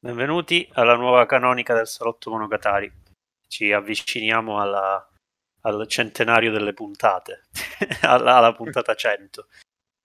[0.00, 2.92] Benvenuti alla nuova canonica del Salotto Monogatari.
[3.46, 5.08] Ci avviciniamo alla,
[5.60, 7.44] al centenario delle puntate,
[8.02, 9.46] alla, alla, puntata 100.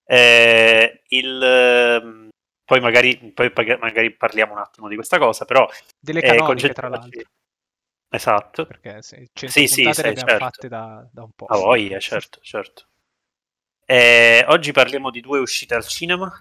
[0.06, 2.30] Eh, il, ehm,
[2.64, 5.68] poi, magari, poi magari, parliamo un attimo di questa cosa, però...
[6.00, 7.22] Delle eh, canoniche, eh, tra l'altro.
[8.14, 8.68] Esatto.
[8.68, 10.38] Perché sì, 100 sì, sì, sì, le certo.
[10.38, 11.46] fatte da, da, un po'.
[11.46, 12.90] A voglia, certo, certo.
[13.86, 16.32] Eh, oggi parliamo di due uscite al cinema.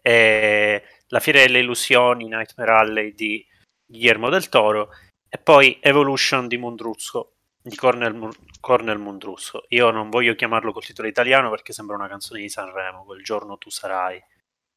[0.00, 3.46] Eh, la Fiera delle Illusioni, Nightmare Alley di
[3.84, 4.90] Guillermo del Toro
[5.28, 9.64] e poi Evolution di Mondruzzo di Cornel, Cornel Mondruzzo.
[9.68, 13.58] Io non voglio chiamarlo col titolo italiano perché sembra una canzone di Sanremo, quel giorno
[13.58, 14.18] tu sarai.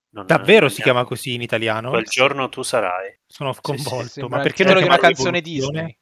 [0.10, 1.90] Non, Davvero si chiama così in italiano?
[1.90, 3.18] Quel giorno tu sarai.
[3.26, 4.04] Sono sconvolto.
[4.04, 5.98] Sì, sì, ma perché non è una canzone Disney?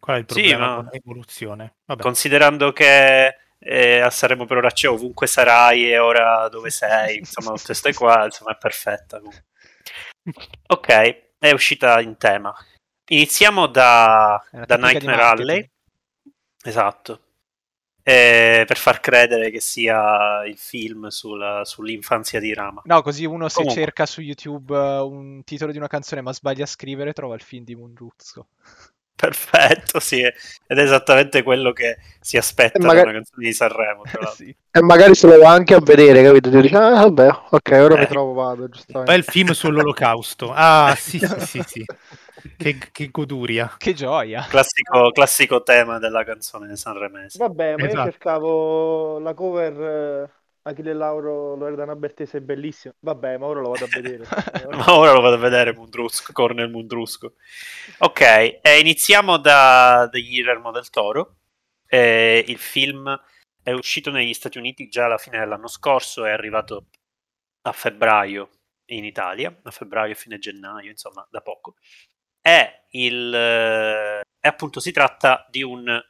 [0.00, 0.74] Qual è il problema sì, ma...
[0.76, 1.74] con l'evoluzione?
[1.84, 2.02] Vabbè.
[2.02, 7.50] Considerando che eh, a Sanremo per ora c'è ovunque sarai e ora dove sei, insomma,
[7.50, 9.20] tutte queste qua, insomma, è perfetta.
[10.68, 12.54] Ok, è uscita in tema.
[13.10, 15.70] Iniziamo da, da Nightmare Alley.
[16.62, 17.24] Esatto.
[18.02, 22.80] Eh, per far credere che sia il film sulla, sull'infanzia di Rama.
[22.84, 26.64] No, così uno se cerca su YouTube uh, un titolo di una canzone ma sbaglia
[26.64, 28.48] a scrivere, trova il film di Monruzzo.
[29.20, 32.96] Perfetto, sì, ed è esattamente quello che si aspetta magari...
[32.96, 34.02] da una canzone di Sanremo.
[34.34, 34.56] sì.
[34.70, 36.48] E magari se lo va anche a vedere, capito?
[36.48, 37.98] Ti dice, ah, vabbè, ok, ora eh.
[37.98, 38.68] mi trovo, vado.
[38.70, 39.12] Giustamente.
[39.12, 40.52] Bel film sull'olocausto.
[40.54, 41.84] Ah, sì, sì, sì, sì.
[42.56, 43.74] Che, che, goduria.
[43.76, 44.46] Che gioia.
[44.48, 47.36] Classico, classico tema della canzone sanremese.
[47.36, 47.98] Vabbè, ma esatto.
[47.98, 50.30] io cercavo la cover eh,
[50.62, 52.94] Achille Lauro, Loredana Bertese è bellissimo.
[53.00, 54.24] Vabbè, ma ora lo vado a vedere.
[54.70, 57.34] ma ora lo vado a vedere Mundrusco, Cornel Mundrusco.
[57.98, 61.36] Ok, eh, iniziamo da The Guillermo del Toro.
[61.86, 63.18] Eh, il film
[63.62, 66.86] è uscito negli Stati Uniti già alla fine dell'anno scorso, è arrivato
[67.62, 68.50] a febbraio
[68.86, 71.76] in Italia, a febbraio, fine gennaio, insomma, da poco.
[72.40, 73.34] È il...
[73.34, 76.00] Eh, appunto si tratta di un,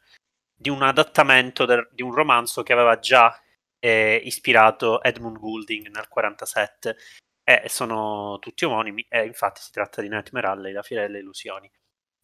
[0.54, 3.32] di un adattamento del, di un romanzo che aveva già
[3.80, 6.96] eh, ispirato Edmund Goulding nel 47
[7.42, 11.68] e sono tutti omonimi e infatti si tratta di Nightmare Alley, la fiera delle illusioni.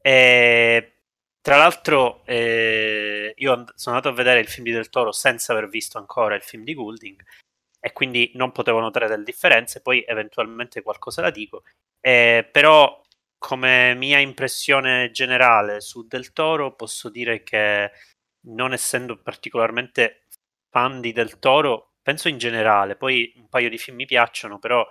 [0.01, 0.93] E,
[1.41, 5.69] tra l'altro eh, io sono andato a vedere il film di Del Toro senza aver
[5.69, 7.25] visto ancora il film di Goulding
[7.81, 11.63] e quindi non potevo notare delle differenze, poi eventualmente qualcosa la dico,
[12.01, 13.01] eh, però
[13.39, 17.91] come mia impressione generale su Del Toro posso dire che
[18.49, 20.25] non essendo particolarmente
[20.77, 24.87] fan di Del Toro, penso in generale, poi un paio di film mi piacciono, però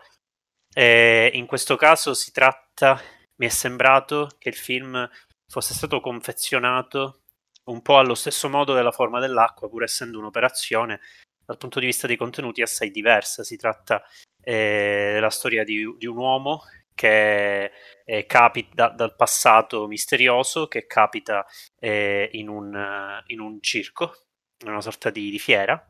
[0.73, 2.99] eh, in questo caso si tratta,
[3.35, 5.07] mi è sembrato che il film
[5.47, 7.21] fosse stato confezionato
[7.65, 11.01] un po' allo stesso modo della forma dell'acqua, pur essendo un'operazione
[11.45, 13.43] dal punto di vista dei contenuti assai diversa.
[13.43, 14.03] Si tratta
[14.41, 16.63] eh, della storia di, di, un uomo
[16.95, 17.71] che
[18.03, 21.45] eh, capita dal passato misterioso, che capita
[21.79, 24.24] eh, in, un, in un circo
[24.65, 25.83] una sorta di, di fiera,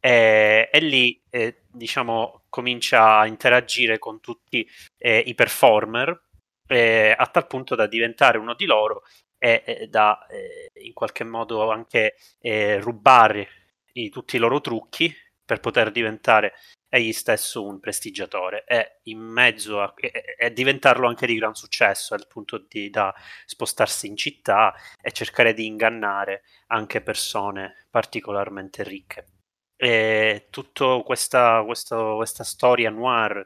[0.00, 4.66] e, e lì eh, diciamo comincia a interagire con tutti
[4.98, 6.28] eh, i performer
[6.66, 9.02] eh, a tal punto da diventare uno di loro
[9.42, 13.48] e da eh, in qualche modo anche eh, rubare
[13.92, 15.12] i, tutti i loro trucchi
[15.50, 16.54] per poter diventare
[16.88, 22.14] egli stesso un prestigiatore e in mezzo a e, e diventarlo anche di gran successo
[22.14, 23.12] al punto di, da
[23.46, 24.72] spostarsi in città
[25.02, 29.26] e cercare di ingannare anche persone particolarmente ricche.
[29.74, 33.44] E tutta questa, questa, questa storia noir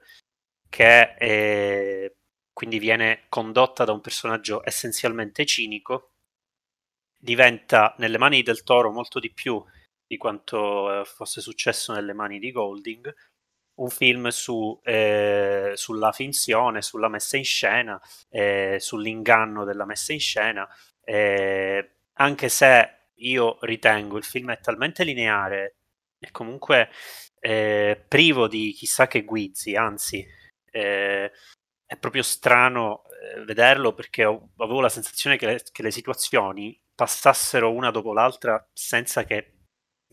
[0.69, 2.13] che è,
[2.53, 6.11] quindi viene condotta da un personaggio essenzialmente cinico
[7.19, 9.65] diventa nelle mani del toro molto di più
[10.15, 13.13] di quanto eh, fosse successo nelle mani di Golding
[13.77, 20.21] un film su, eh, sulla finzione, sulla messa in scena, eh, sull'inganno della messa in
[20.21, 20.69] scena,
[21.03, 25.77] eh, anche se io ritengo il film è talmente lineare
[26.21, 26.89] e comunque
[27.41, 30.25] eh, privo di chissà che guizzi, anzi
[30.71, 31.31] è
[32.01, 33.03] proprio strano
[33.45, 38.65] vederlo perché ho, avevo la sensazione che le, che le situazioni passassero una dopo l'altra
[38.73, 39.55] senza che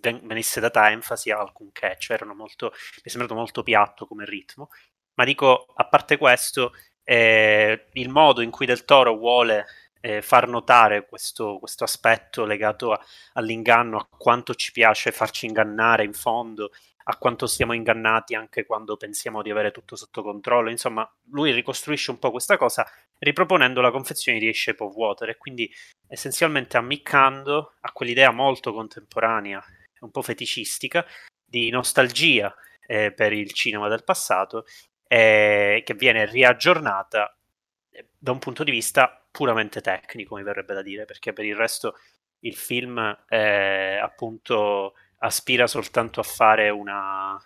[0.02, 1.52] venisse data enfasi a
[1.98, 4.70] cioè erano molto, mi è sembrato molto piatto come ritmo,
[5.16, 9.66] ma dico, a parte questo, eh, il modo in cui Del Toro vuole
[10.02, 13.00] eh, far notare questo, questo aspetto legato a,
[13.34, 16.72] all'inganno, a quanto ci piace farci ingannare in fondo,
[17.04, 20.70] a quanto siamo ingannati anche quando pensiamo di avere tutto sotto controllo.
[20.70, 22.86] Insomma, lui ricostruisce un po' questa cosa
[23.20, 25.72] riproponendo la confezione di Shape of Water e quindi
[26.08, 29.64] essenzialmente ammiccando a quell'idea molto contemporanea
[30.02, 31.06] un po' feticistica,
[31.44, 32.54] di nostalgia
[32.86, 34.66] eh, per il cinema del passato,
[35.08, 37.38] eh, che viene riaggiornata
[37.90, 41.56] eh, da un punto di vista puramente tecnico, mi verrebbe da dire, perché per il
[41.56, 41.96] resto
[42.40, 47.38] il film eh, appunto aspira soltanto a fare una,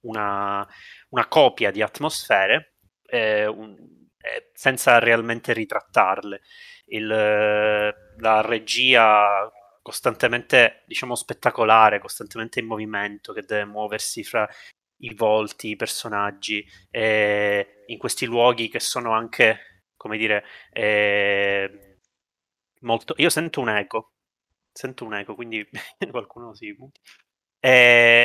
[0.00, 0.66] una,
[1.10, 3.76] una copia di atmosfere eh, un,
[4.20, 6.40] eh, senza realmente ritrattarle.
[6.86, 9.50] Il, la regia
[9.88, 14.46] costantemente, diciamo, spettacolare, costantemente in movimento, che deve muoversi fra
[14.98, 22.00] i volti, i personaggi, eh, in questi luoghi che sono anche, come dire, eh,
[22.80, 23.14] molto...
[23.16, 24.12] Io sento un eco,
[24.70, 25.66] sento un eco, quindi
[26.10, 26.76] qualcuno si...
[27.58, 28.17] Eh,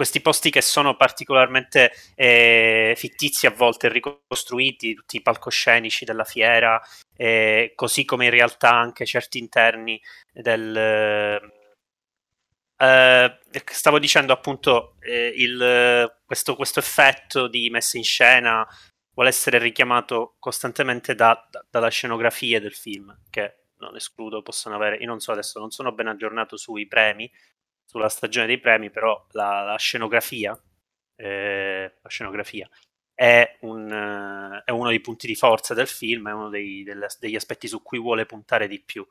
[0.00, 6.80] questi posti che sono particolarmente eh, fittizi a volte ricostruiti, tutti i palcoscenici della fiera,
[7.14, 10.00] eh, così come in realtà anche certi interni
[10.32, 10.74] del...
[12.78, 18.66] Eh, stavo dicendo appunto eh, il, questo, questo, effetto di messa in scena
[19.12, 24.96] vuole essere richiamato costantemente da, da, dalla scenografia del film, che non escludo possano avere,
[24.96, 27.30] io non so adesso, non sono ben aggiornato sui premi,
[27.90, 30.56] sulla stagione dei premi, però la, la scenografia,
[31.16, 32.70] eh, la scenografia
[33.12, 37.08] è, un, uh, è, uno dei punti di forza del film, è uno dei, delle,
[37.18, 39.04] degli aspetti su cui vuole puntare di più.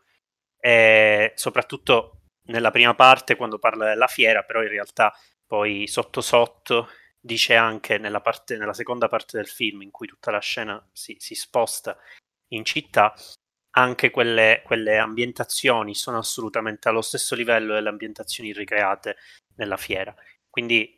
[0.57, 5.13] E soprattutto nella prima parte, quando parla della fiera, però in realtà
[5.45, 6.89] poi sotto sotto
[7.19, 11.17] dice anche nella, parte, nella seconda parte del film, in cui tutta la scena si,
[11.19, 11.97] si sposta
[12.53, 13.13] in città,
[13.71, 19.18] anche quelle, quelle, ambientazioni sono assolutamente allo stesso livello delle ambientazioni ricreate
[19.56, 20.13] nella fiera.
[20.50, 20.98] Quindi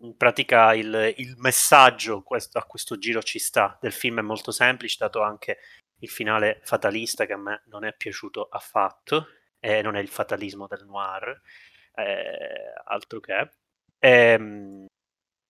[0.00, 4.52] in pratica il, il messaggio questo, a questo giro ci sta del film è molto
[4.52, 5.58] semplice, dato anche
[6.00, 9.26] il finale fatalista che a me non è piaciuto affatto,
[9.60, 11.40] e non è il fatalismo del noir,
[11.94, 13.50] eh, altro che.
[13.98, 14.86] E, ehm,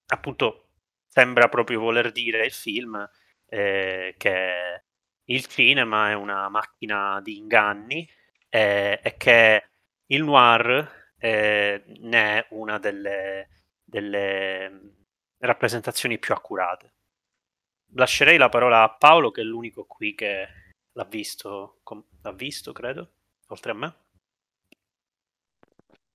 [0.06, 0.70] appunto
[1.06, 3.08] sembra proprio voler dire il film
[3.46, 4.84] eh, che
[5.30, 8.08] il cinema è una macchina di inganni
[8.48, 9.68] eh, e che
[10.06, 13.48] il noir eh, ne è una delle,
[13.84, 14.94] delle,
[15.38, 16.94] rappresentazioni più accurate.
[17.94, 20.48] Lascerei la parola a Paolo, che è l'unico qui che
[20.92, 23.10] l'ha visto, com- l'ha visto credo,
[23.48, 23.94] oltre a me.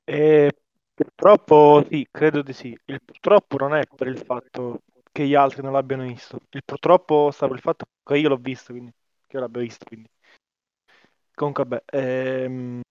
[0.05, 0.51] Eh,
[0.93, 2.77] purtroppo sì, credo di sì.
[2.85, 4.81] Il purtroppo non è per il fatto
[5.11, 6.39] che gli altri non l'abbiano visto.
[6.51, 8.93] Il purtroppo sta per il fatto che io l'ho visto, quindi
[9.33, 9.85] che l'abbia visto.
[9.85, 10.09] Quindi.
[11.35, 12.81] Comunque, vabbè, ehm,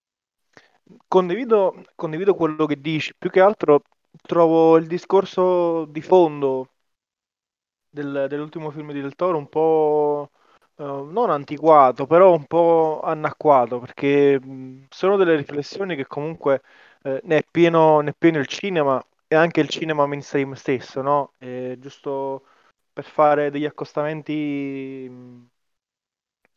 [1.08, 3.14] condivido, condivido quello che dici.
[3.16, 3.82] Più che altro
[4.22, 6.68] trovo il discorso di fondo
[7.88, 10.30] del- dell'ultimo film di Del Toro un po'
[10.76, 14.40] eh, non antiquato, però un po' anacquato, perché
[14.88, 16.62] sono delle riflessioni che comunque
[17.02, 21.02] eh, ne è pieno, ne è pieno il cinema e anche il cinema mainstream stesso,
[21.02, 21.32] no?
[21.38, 22.44] Eh, giusto
[22.92, 25.48] per fare degli accostamenti mh,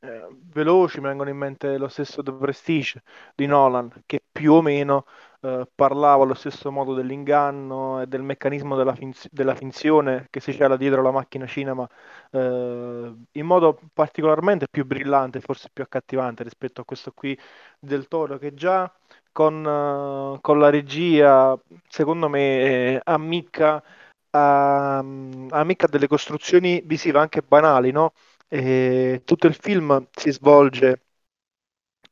[0.06, 3.02] eh, veloci, mi vengono in mente lo stesso The Prestige
[3.36, 5.06] di Nolan, che più o meno
[5.42, 10.54] eh, parlava allo stesso modo dell'inganno e del meccanismo della, finz- della finzione che si
[10.54, 11.88] cela dietro la macchina cinema
[12.32, 17.38] eh, in modo particolarmente più brillante, forse più accattivante rispetto a questo qui
[17.80, 18.92] del Toro, che già
[19.32, 23.84] con, uh, con la regia, secondo me, eh, ammicca,
[24.32, 28.14] a, ammicca delle costruzioni visive anche banali, no?
[28.48, 31.02] E tutto il film si svolge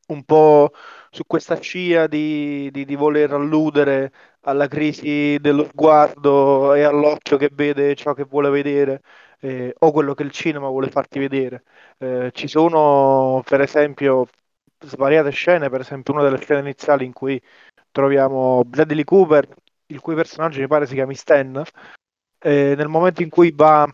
[0.08, 0.72] un po'
[1.10, 7.50] su questa scia di, di, di, voler alludere alla crisi dello sguardo e all'occhio che
[7.52, 9.02] vede ciò che vuole vedere
[9.40, 11.64] eh, o quello che il cinema vuole farti vedere.
[11.98, 14.26] Eh, ci sono, per esempio,
[14.80, 17.40] svariate scene, per esempio una delle scene iniziali in cui
[17.90, 19.48] troviamo Bradley Cooper,
[19.86, 21.62] il cui personaggio mi pare si chiami Stan,
[22.40, 23.86] eh, nel momento in cui va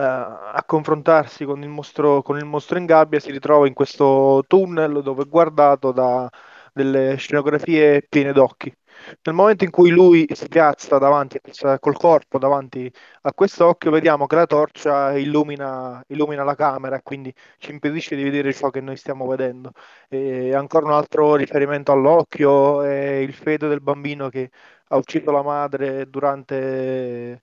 [0.00, 5.02] a confrontarsi con il, mostro, con il mostro in gabbia, si ritrova in questo tunnel
[5.02, 6.28] dove è guardato da
[6.72, 8.74] delle scenografie piene d'occhi.
[9.22, 11.40] Nel momento in cui lui si piazza davanti
[11.78, 12.92] col corpo davanti
[13.22, 18.22] a quest'occhio, vediamo che la torcia illumina, illumina la camera e quindi ci impedisce di
[18.22, 19.72] vedere ciò che noi stiamo vedendo.
[20.08, 24.50] E ancora un altro riferimento all'occhio è il feto del bambino che
[24.88, 27.40] ha ucciso la madre durante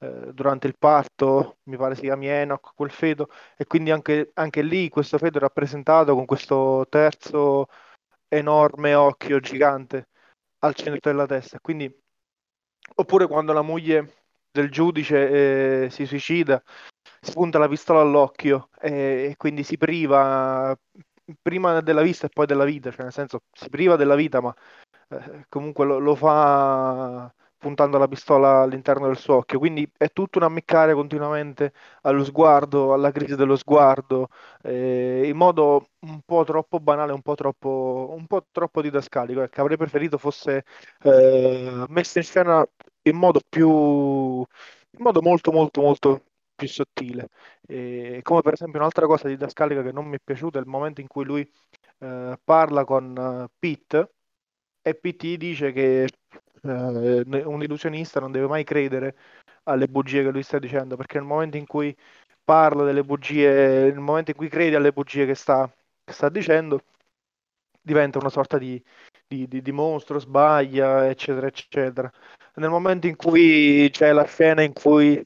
[0.00, 4.62] eh, durante il parto, mi pare si chiami Enoch, quel feto, e quindi anche, anche
[4.62, 7.66] lì questo feto è rappresentato con questo terzo
[8.28, 10.08] enorme occhio gigante
[10.60, 11.60] al centro della testa.
[11.60, 11.92] Quindi,
[12.96, 16.62] oppure quando la moglie del giudice eh, si suicida,
[17.20, 20.76] si punta la pistola all'occhio e, e quindi si priva
[21.42, 24.54] prima della vista e poi della vita, cioè nel senso si priva della vita, ma
[25.08, 30.38] eh, comunque lo, lo fa puntando la pistola all'interno del suo occhio, quindi è tutto
[30.38, 34.28] un ammiccare continuamente allo sguardo, alla crisi dello sguardo,
[34.62, 39.42] eh, in modo un po' troppo banale, un po' troppo, un po' troppo didascalico.
[39.42, 40.64] Ecco, avrei preferito fosse
[41.02, 42.66] eh, messo in scena
[43.02, 46.24] in modo più, in modo molto molto molto
[46.54, 47.28] più sottile.
[47.66, 51.00] E come per esempio un'altra cosa didascalica che non mi è piaciuta è il momento
[51.00, 51.50] in cui lui
[51.98, 54.12] eh, parla con uh, Pete
[54.82, 56.08] e Pete dice che
[56.62, 59.16] eh, un illusionista non deve mai credere
[59.64, 61.96] alle bugie che lui sta dicendo, perché nel momento in cui
[62.44, 65.70] parla delle bugie, nel momento in cui credi alle bugie che sta,
[66.04, 66.82] che sta dicendo,
[67.80, 68.82] diventa una sorta di,
[69.26, 72.10] di, di, di, mostro, sbaglia, eccetera, eccetera.
[72.56, 75.24] Nel momento in cui c'è la scena in cui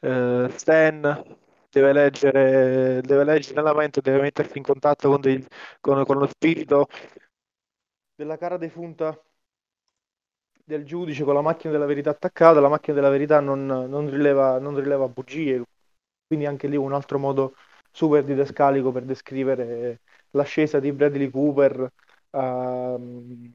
[0.00, 1.36] eh, Stan
[1.70, 5.44] deve leggere, deve leggere la mente, deve mettersi in contatto con, dei,
[5.80, 6.88] con, con lo spirito
[8.16, 9.18] della cara defunta
[10.64, 14.58] del giudice con la macchina della verità attaccata, la macchina della verità non, non, rileva,
[14.58, 15.62] non rileva bugie,
[16.26, 17.54] quindi anche lì un altro modo
[17.90, 21.92] super didascalico per descrivere l'ascesa di Bradley Cooper,
[22.30, 23.52] uh,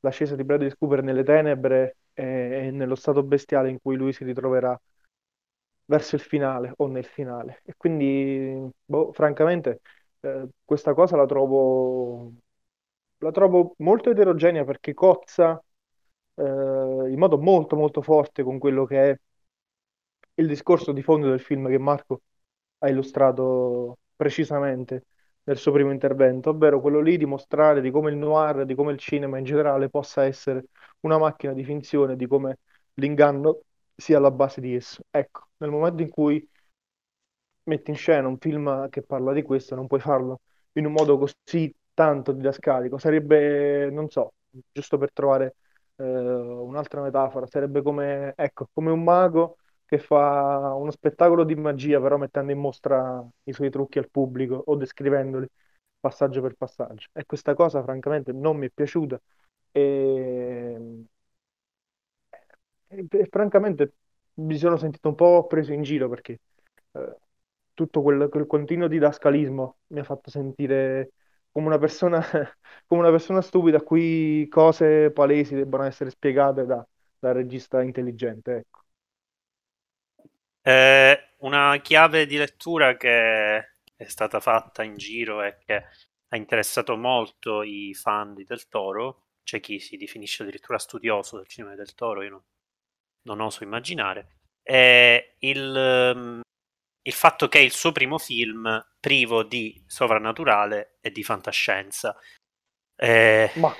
[0.00, 4.24] l'ascesa di Bradley Cooper nelle tenebre e, e, nello stato bestiale in cui lui si
[4.24, 4.78] ritroverà
[5.86, 7.60] verso il finale o nel finale.
[7.64, 9.80] E quindi, boh, francamente,
[10.20, 12.32] eh, questa cosa la trovo,
[13.18, 15.62] la trovo molto eterogenea perché cozza
[16.34, 16.42] eh,
[17.10, 19.18] in modo molto molto forte con quello che è
[20.34, 22.22] il discorso di fondo del film che Marco
[22.78, 25.06] ha illustrato precisamente
[25.44, 28.92] nel suo primo intervento, ovvero quello lì di mostrare di come il noir, di come
[28.92, 30.66] il cinema in generale possa essere
[31.00, 32.58] una macchina di finzione, di come
[32.94, 33.60] l'inganno
[33.94, 35.02] sia alla base di esso.
[35.10, 36.46] Ecco, nel momento in cui
[37.64, 40.40] metti in scena un film che parla di questo, non puoi farlo
[40.72, 42.98] in un modo così tanto didascalico.
[42.98, 44.34] Sarebbe, non so,
[44.72, 45.56] giusto per trovare
[45.96, 52.00] eh, un'altra metafora, sarebbe come, ecco, come un mago che fa uno spettacolo di magia,
[52.00, 55.46] però mettendo in mostra i suoi trucchi al pubblico o descrivendoli
[56.00, 57.08] passaggio per passaggio.
[57.12, 59.20] E questa cosa, francamente, non mi è piaciuta.
[59.72, 61.04] E,
[62.88, 63.94] e, e francamente
[64.34, 66.40] mi sono sentito un po' preso in giro perché
[66.92, 67.16] eh,
[67.74, 71.12] tutto quel, quel continuo didascalismo mi ha fatto sentire
[71.54, 72.20] come una persona,
[72.84, 76.84] come una persona stupida a cui cose palesi debbano essere spiegate da,
[77.16, 78.56] da regista intelligente.
[78.56, 78.82] Ecco.
[80.62, 83.56] Eh, una chiave di lettura che
[83.94, 85.84] è stata fatta in giro e che
[86.28, 91.46] ha interessato molto i fan di Del Toro, c'è chi si definisce addirittura studioso del
[91.46, 92.42] cinema del Toro, io non,
[93.22, 96.42] non oso immaginare, è il,
[97.06, 102.16] il fatto che è il suo primo film privo di sovrannaturale e di fantascienza.
[102.96, 103.74] Eh, Ma...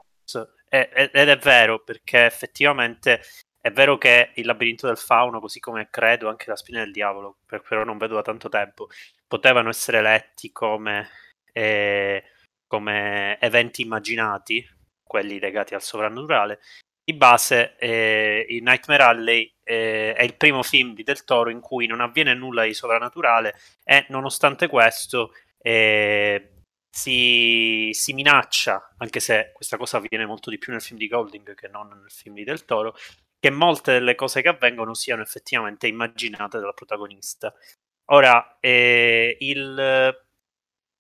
[0.69, 3.23] ed è vero, perché effettivamente
[3.61, 7.38] è vero che il labirinto del fauno, così come credo anche la spina del diavolo,
[7.47, 8.88] per, però non vedo da tanto tempo,
[9.26, 11.09] potevano essere letti come,
[11.50, 12.23] eh,
[12.66, 14.69] come eventi immaginati,
[15.02, 16.61] quelli legati al sovrannaturale,
[17.05, 21.87] di base eh, Nightmare Alley eh, è il primo film di Del Toro in cui
[21.87, 26.55] non avviene nulla di sovrannaturale e nonostante questo eh,
[26.91, 31.55] si, si, minaccia, anche se questa cosa avviene molto di più nel film di Golding
[31.55, 32.95] che non nel film di Del Toro,
[33.39, 37.53] che molte delle cose che avvengono siano effettivamente immaginate dal protagonista.
[38.13, 40.24] Ora, eh, il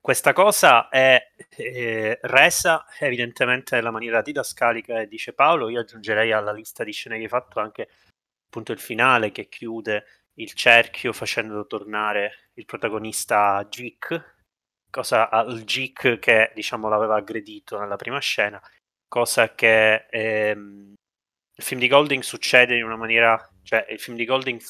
[0.04, 6.52] questa cosa è eh, resa evidentemente nella maniera didascalica e dice Paolo, io aggiungerei alla
[6.52, 7.88] lista di scene che hai fatto anche
[8.44, 14.34] appunto il finale che chiude il cerchio facendo tornare il protagonista Geek,
[14.90, 18.60] cosa al Geek che diciamo l'aveva aggredito nella prima scena,
[19.08, 20.92] cosa che ehm,
[21.56, 24.60] il film di Golding succede in una maniera, cioè il film di Golding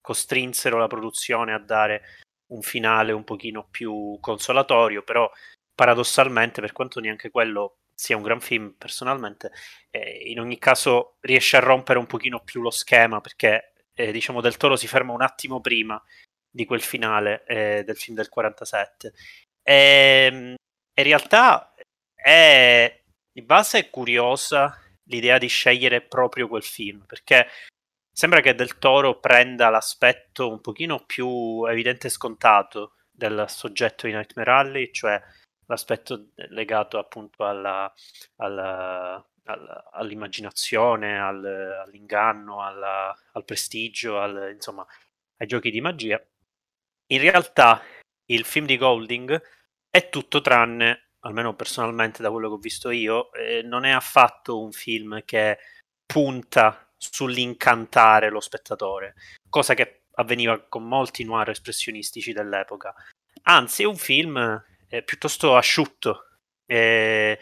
[0.00, 2.04] costrinsero la produzione a dare
[2.48, 5.30] un finale un pochino più consolatorio, però
[5.74, 9.52] paradossalmente, per quanto neanche quello sia un gran film personalmente,
[9.90, 14.40] eh, in ogni caso riesce a rompere un pochino più lo schema perché eh, diciamo
[14.40, 16.02] Del Toro si ferma un attimo prima
[16.50, 19.12] di quel finale eh, del film del 47.
[19.62, 20.54] E, ehm,
[20.98, 21.74] in realtà
[22.14, 27.46] è di base curiosa l'idea di scegliere proprio quel film perché
[28.16, 34.14] sembra che Del Toro prenda l'aspetto un pochino più evidente e scontato del soggetto di
[34.14, 35.20] Nightmare Alley, cioè
[35.66, 37.92] l'aspetto legato appunto alla,
[38.36, 41.44] alla, alla, all'immaginazione, al,
[41.84, 44.86] all'inganno, alla, al prestigio, al, insomma,
[45.36, 46.18] ai giochi di magia.
[47.08, 47.82] In realtà
[48.30, 49.42] il film di Golding
[49.90, 54.62] è tutto tranne almeno personalmente da quello che ho visto io, eh, non è affatto
[54.62, 55.58] un film che
[56.06, 59.14] punta sull'incantare lo spettatore,
[59.48, 62.94] cosa che avveniva con molti noir espressionistici dell'epoca.
[63.42, 66.28] Anzi, è un film eh, piuttosto asciutto,
[66.66, 67.38] eh,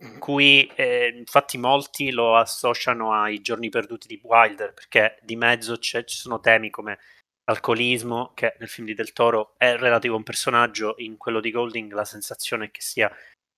[0.00, 5.78] in cui eh, infatti molti lo associano ai giorni perduti di Wilder, perché di mezzo
[5.78, 6.98] ci sono temi come
[7.44, 11.50] alcolismo, che nel film di Del Toro è relativo a un personaggio, in quello di
[11.50, 13.12] Golding la sensazione è che sia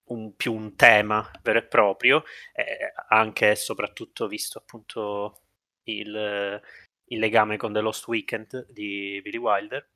[0.06, 5.42] un, più un tema vero e proprio, eh, anche e soprattutto visto appunto
[5.84, 6.60] il,
[7.06, 9.88] il, legame con The Lost Weekend di Billy Wilder.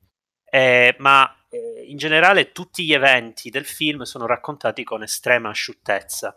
[0.51, 6.35] Eh, ma eh, in generale tutti gli eventi del film sono raccontati con estrema asciuttezza,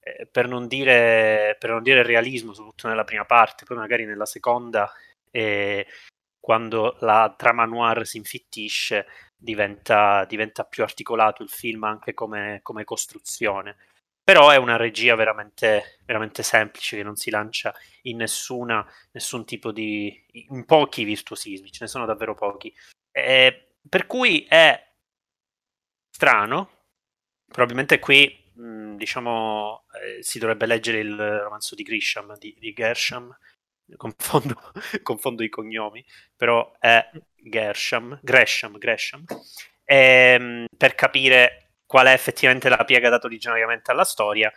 [0.00, 4.26] eh, per, non dire, per non dire realismo, soprattutto nella prima parte, poi magari nella
[4.26, 4.92] seconda
[5.30, 5.86] eh,
[6.38, 9.06] quando la trama noir si infittisce
[9.44, 13.76] diventa, diventa più articolato il film anche come, come, costruzione.
[14.24, 19.70] Però è una regia veramente, veramente semplice che non si lancia in nessuna, nessun tipo
[19.70, 20.24] di...
[20.48, 22.74] in pochi virtuosismi, ce ne sono davvero pochi.
[23.12, 24.82] Eh, per cui è
[26.10, 26.70] strano,
[27.46, 33.36] probabilmente qui diciamo eh, si dovrebbe leggere il romanzo di Grisham, di, di Gersham,
[33.96, 34.60] confondo,
[35.02, 36.04] confondo i cognomi,
[36.36, 39.24] però è Gersham, Gresham, Gresham
[39.84, 44.52] ehm, per capire qual è effettivamente la piega data originariamente alla storia.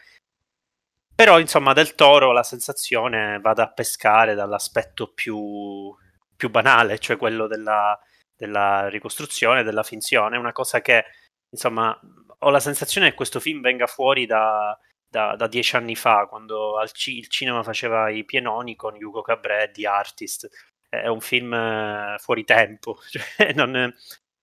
[1.13, 5.95] Però, insomma, del toro la sensazione vada a pescare dall'aspetto più,
[6.35, 7.99] più banale, cioè quello della,
[8.35, 11.05] della ricostruzione, della finzione, una cosa che,
[11.49, 11.99] insomma,
[12.39, 14.77] ho la sensazione che questo film venga fuori da,
[15.17, 19.71] da, da, dieci anni fa, quando ci, il cinema faceva i pienoni con Hugo Cabret
[19.71, 20.47] di Artist.
[20.87, 23.91] È un film eh, fuori tempo, cioè, non,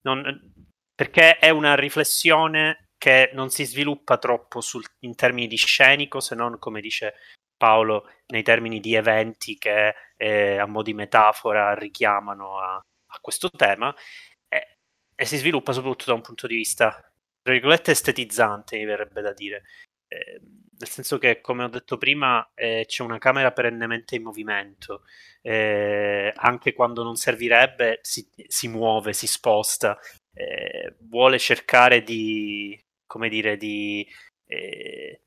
[0.03, 0.53] non,
[0.95, 6.35] perché è una riflessione che non si sviluppa troppo sul, in termini di scenico, se
[6.35, 7.15] non, come dice
[7.57, 13.49] Paolo, nei termini di eventi che eh, a mo' di metafora richiamano a, a questo
[13.51, 13.95] tema.
[14.49, 14.79] E,
[15.15, 16.91] e si sviluppa soprattutto da un punto di vista,
[17.43, 19.63] tra virgolette, estetizzante, mi verrebbe da dire.
[20.09, 25.03] Ehm, nel senso che, come ho detto prima, eh, c'è una camera perennemente in movimento,
[25.43, 29.99] eh, anche quando non servirebbe si, si muove, si sposta,
[30.33, 34.07] eh, vuole cercare di, come dire, di...
[34.47, 35.21] Eh,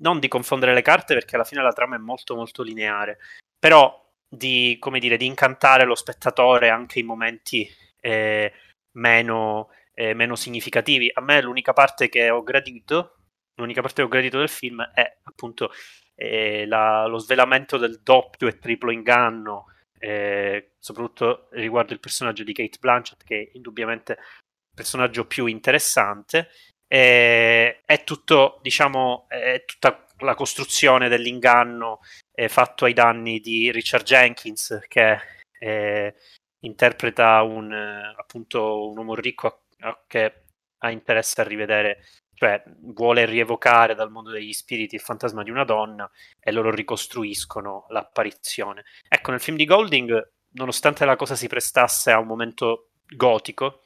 [0.00, 3.18] non di confondere le carte perché alla fine la trama è molto molto lineare,
[3.58, 7.68] però di, come dire, di incantare lo spettatore anche in momenti
[8.00, 8.52] eh,
[8.92, 11.10] meno, eh, meno significativi.
[11.12, 13.17] A me l'unica parte che ho gradito
[13.58, 15.70] l'unica parte che ho gradito del film è appunto
[16.14, 19.66] eh, la, lo svelamento del doppio e triplo inganno,
[19.98, 26.50] eh, soprattutto riguardo il personaggio di Kate Blanchett, che è indubbiamente il personaggio più interessante.
[26.86, 32.00] Eh, è tutto, diciamo, è tutta la costruzione dell'inganno
[32.32, 35.18] eh, fatto ai danni di Richard Jenkins, che
[35.60, 36.14] eh,
[36.60, 37.72] interpreta un,
[38.16, 39.64] appunto, un uomo ricco
[40.06, 40.46] che
[40.78, 42.04] ha interesse a rivedere
[42.38, 47.86] cioè vuole rievocare dal mondo degli spiriti il fantasma di una donna e loro ricostruiscono
[47.88, 48.84] l'apparizione.
[49.08, 53.82] Ecco, nel film di Golding, nonostante la cosa si prestasse a un momento gotico,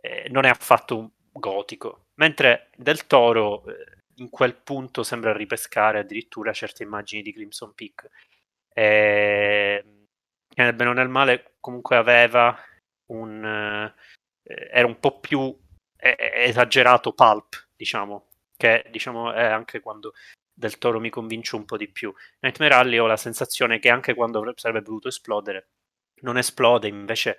[0.00, 6.54] eh, non è affatto gotico, mentre Del Toro eh, in quel punto sembra ripescare addirittura
[6.54, 8.08] certe immagini di Crimson Peak.
[8.72, 9.84] Eh,
[10.48, 12.58] che nel bene o nel male comunque aveva
[13.12, 13.44] un...
[13.44, 13.94] Eh,
[14.72, 15.54] era un po' più
[16.00, 20.12] esagerato pulp diciamo, che diciamo, è anche quando
[20.52, 22.12] del Toro mi convince un po' di più.
[22.40, 25.70] Nightmare Alley ho la sensazione che anche quando sarebbe dovuto esplodere,
[26.22, 27.38] non esplode, invece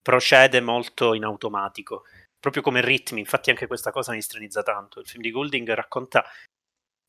[0.00, 2.04] procede molto in automatico,
[2.38, 5.00] proprio come ritmi, infatti anche questa cosa mi stranizza tanto.
[5.00, 6.24] Il film di Goulding racconta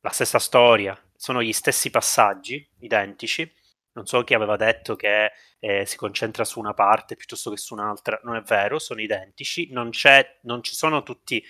[0.01, 3.51] la stessa storia, sono gli stessi passaggi, identici,
[3.93, 7.73] non so chi aveva detto che eh, si concentra su una parte piuttosto che su
[7.73, 9.89] un'altra, non è vero, sono identici, non,
[10.41, 11.43] non ci sono tutti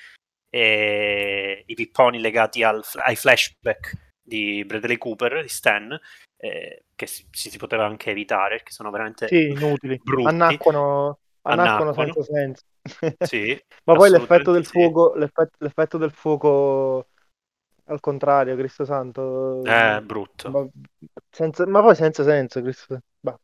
[0.49, 5.99] e i pipponi legati al, ai flashback di Bradley Cooper, di Stan,
[6.37, 9.99] eh, che si, si, poteva anche evitare, perché sono veramente sì, inutili.
[10.03, 10.27] brutti.
[10.27, 12.13] Annacquano, annacquano, annacquano.
[12.13, 12.63] senza senso.
[13.25, 14.71] Sì, Ma poi l'effetto del, sì.
[14.73, 17.07] fuoco, l'effetto, l'effetto del fuoco
[17.85, 19.63] al contrario, Cristo Santo.
[19.63, 20.49] È brutto.
[20.49, 20.67] Ma,
[21.29, 23.37] senza, ma poi senza senso, Cristo bah,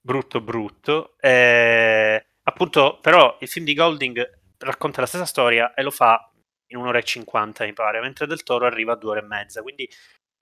[0.00, 1.16] Brutto, brutto.
[1.18, 6.30] Eh, appunto, però il film di Golding racconta la stessa storia e lo fa
[6.66, 9.62] in un'ora e cinquanta, mi pare, mentre Del Toro arriva a due ore e mezza.
[9.62, 9.88] Quindi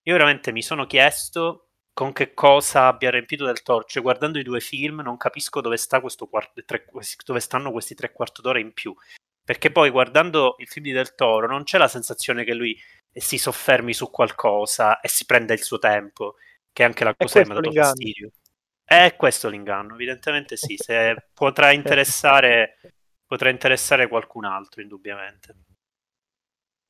[0.04, 3.84] io veramente mi sono chiesto con che cosa abbia riempito Del Toro.
[3.84, 6.86] Cioè, guardando i due film, non capisco dove, sta questo quarto, tre,
[7.24, 8.94] dove stanno questi tre quarti d'ora in più.
[9.44, 12.78] Perché poi guardando il film di Del Toro non c'è la sensazione che lui
[13.12, 16.36] si soffermi su qualcosa e si prenda il suo tempo,
[16.72, 18.06] che è anche la cosa che mi ha dato l'inganno.
[18.10, 18.30] fastidio.
[18.84, 22.78] È questo l'inganno, evidentemente sì, se potrà interessare,
[23.26, 25.54] potrà interessare qualcun altro, indubbiamente.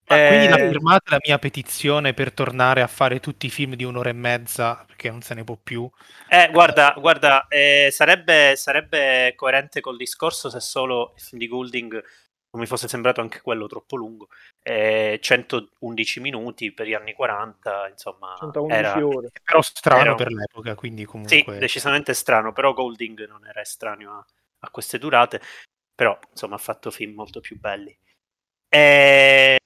[0.06, 3.74] Ma quindi la Eh, firmate la mia petizione per tornare a fare tutti i film
[3.74, 5.90] di un'ora e mezza perché non se ne può più.
[6.26, 12.02] Eh, guarda, guarda eh, sarebbe, sarebbe coerente col discorso se solo il film di Goulding
[12.52, 14.28] non mi fosse sembrato anche quello troppo lungo.
[14.62, 19.30] Eh, 111 minuti per gli anni 40, insomma, 111 era, ore.
[19.42, 21.56] Però strano Era per l'epoca, quindi sì, comunque...
[21.56, 24.26] decisamente strano, però Golding non era estraneo a,
[24.60, 25.40] a queste durate,
[25.94, 27.96] però insomma ha fatto film molto più belli.
[28.68, 29.58] E...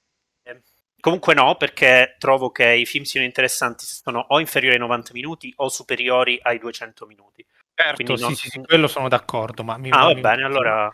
[1.01, 5.13] Comunque no, perché trovo che i film siano interessanti se sono o inferiori ai 90
[5.13, 7.47] minuti o superiori ai 200 minuti.
[7.75, 10.45] Certo, quindi sì, non- sì, sì, quello sono d'accordo, ma mi, Ah, va mi- bene,
[10.45, 10.91] allora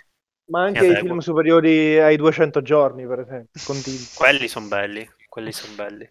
[0.47, 3.61] Ma anche Mi i film superiori ai 200 giorni, per esempio.
[3.65, 4.07] Continui.
[4.15, 6.11] quelli sono belli, quelli sono belli.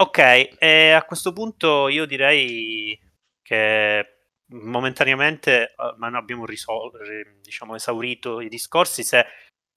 [0.00, 2.98] Ok, e a questo punto io direi
[3.42, 4.18] che
[4.50, 6.98] momentaneamente eh, ma non abbiamo risolto,
[7.40, 9.02] diciamo, esaurito i discorsi.
[9.02, 9.26] Se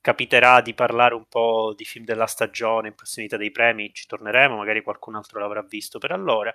[0.02, 4.58] capiterà di parlare un po' di film della stagione in prossimità dei premi, ci torneremo,
[4.58, 6.54] magari qualcun altro l'avrà visto per allora.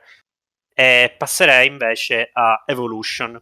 [0.75, 3.41] E passerei invece a Evolution,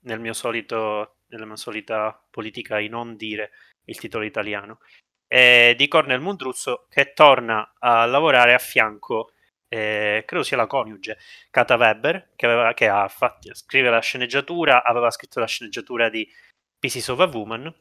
[0.00, 3.50] nel mio solito, nella mia solita politica di non dire
[3.84, 4.78] il titolo italiano,
[5.26, 9.32] eh, di Cornel Mundruzzo che torna a lavorare a fianco,
[9.68, 11.18] eh, credo sia la coniuge,
[11.50, 16.30] Kata Weber, che, aveva, che ha fatto, scrive la sceneggiatura, aveva scritto la sceneggiatura di
[16.78, 17.74] Pieces of a Woman,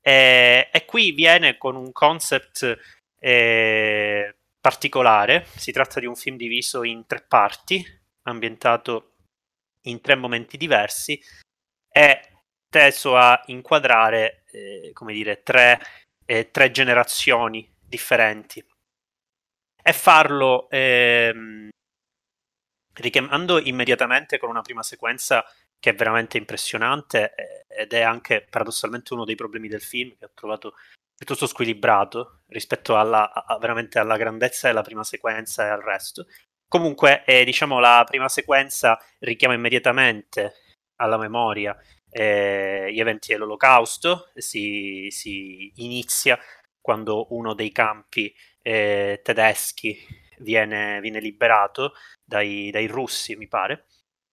[0.00, 2.78] e, e qui viene con un concept
[3.18, 7.84] eh, particolare, si tratta di un film diviso in tre parti,
[8.22, 9.14] ambientato
[9.82, 11.20] in tre momenti diversi,
[11.88, 12.20] è
[12.76, 15.80] teso a inquadrare, eh, come dire, tre,
[16.26, 18.62] eh, tre generazioni differenti
[19.82, 21.70] e farlo ehm,
[22.96, 25.42] richiamando immediatamente con una prima sequenza
[25.78, 30.26] che è veramente impressionante eh, ed è anche paradossalmente uno dei problemi del film che
[30.26, 30.74] ho trovato
[31.16, 36.26] piuttosto squilibrato rispetto alla, a- veramente alla grandezza della prima sequenza e al resto.
[36.68, 40.56] Comunque, eh, diciamo, la prima sequenza richiama immediatamente
[40.96, 41.74] alla memoria
[42.18, 46.38] eh, gli eventi dell'Olocausto, si, si inizia
[46.80, 49.98] quando uno dei campi eh, tedeschi
[50.38, 51.92] viene, viene liberato
[52.24, 53.84] dai, dai russi, mi pare,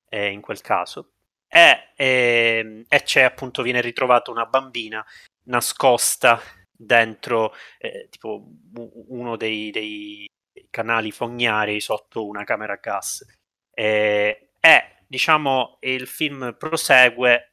[0.07, 1.15] eh, in quel caso,
[1.45, 5.05] e, ehm, e c'è appunto, viene ritrovata una bambina
[5.47, 6.39] nascosta
[6.71, 8.47] dentro eh, tipo
[9.09, 10.25] uno dei, dei
[10.69, 13.25] canali fognari sotto una camera a gas.
[13.73, 17.52] Eh, e diciamo il film prosegue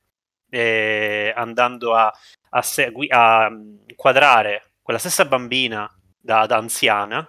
[0.51, 2.13] eh, andando a,
[2.51, 7.27] a, segui- a inquadrare quella stessa bambina da, da anziana,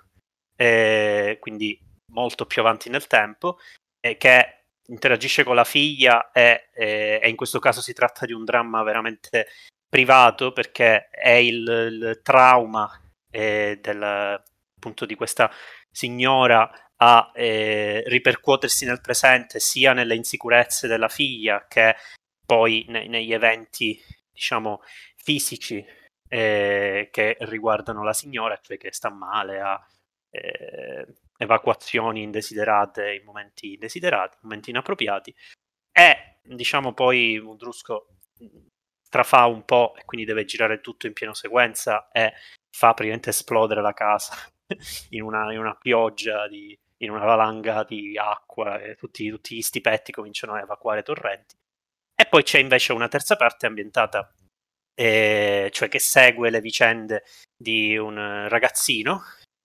[0.55, 3.57] eh, quindi molto più avanti nel tempo,
[3.99, 8.33] eh, che interagisce con la figlia e, eh, e in questo caso si tratta di
[8.33, 9.47] un dramma veramente
[9.87, 12.89] privato perché è il, il trauma
[13.29, 15.51] eh, del, appunto di questa
[15.89, 21.95] signora a eh, ripercuotersi nel presente sia nelle insicurezze della figlia che
[22.51, 23.97] poi ne- negli eventi
[24.29, 24.81] diciamo
[25.15, 25.85] fisici
[26.27, 29.87] eh, che riguardano la signora, cioè che sta male, ha
[30.29, 35.33] eh, evacuazioni indesiderate in momenti indesiderati, momenti inappropriati.
[35.93, 38.17] E diciamo poi Mundrusco
[39.01, 42.33] strafà un po' e quindi deve girare tutto in pieno sequenza e
[42.69, 44.35] fa praticamente esplodere la casa
[45.11, 49.61] in una, in una pioggia di, in una valanga di acqua e tutti, tutti gli
[49.61, 51.59] stipetti cominciano a evacuare torrenti
[52.15, 54.31] e poi c'è invece una terza parte ambientata
[54.93, 57.23] eh, cioè che segue le vicende
[57.55, 59.23] di un ragazzino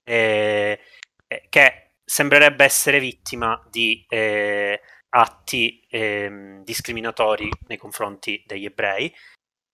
[0.09, 0.80] eh,
[1.26, 4.80] eh, che sembrerebbe essere vittima di eh,
[5.11, 9.12] atti ehm, discriminatori nei confronti degli ebrei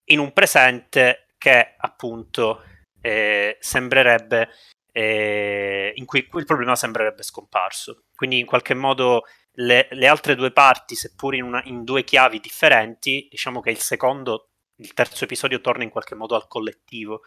[0.05, 2.63] in un presente che appunto
[3.01, 4.49] eh, sembrerebbe
[4.91, 8.05] eh, in cui il problema sembrerebbe scomparso.
[8.15, 9.23] Quindi in qualche modo
[9.57, 13.79] le, le altre due parti seppur in, una, in due chiavi differenti diciamo che il
[13.79, 17.21] secondo il terzo episodio torna in qualche modo al collettivo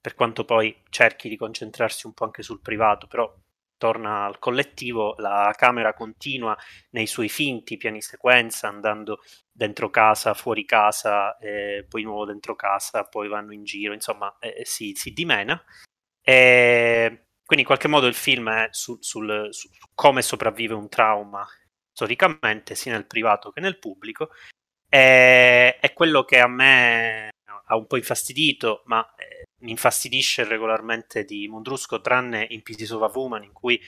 [0.00, 3.32] per quanto poi cerchi di concentrarsi un po' anche sul privato però
[3.78, 6.54] torna al collettivo la camera continua
[6.90, 13.04] nei suoi finti piani sequenza andando dentro casa, fuori casa, eh, poi nuovo dentro casa,
[13.04, 15.62] poi vanno in giro, insomma eh, si, si, dimena.
[16.20, 20.88] E quindi in qualche modo il film è su, sul, su, su, come sopravvive un
[20.88, 21.46] trauma
[21.98, 24.30] storicamente, sia nel privato che nel pubblico.
[24.88, 27.30] E, è quello che a me
[27.66, 33.02] ha un po' infastidito, ma eh, mi infastidisce regolarmente di Mondrusco, tranne in Pieces of
[33.02, 33.80] a Woman, in cui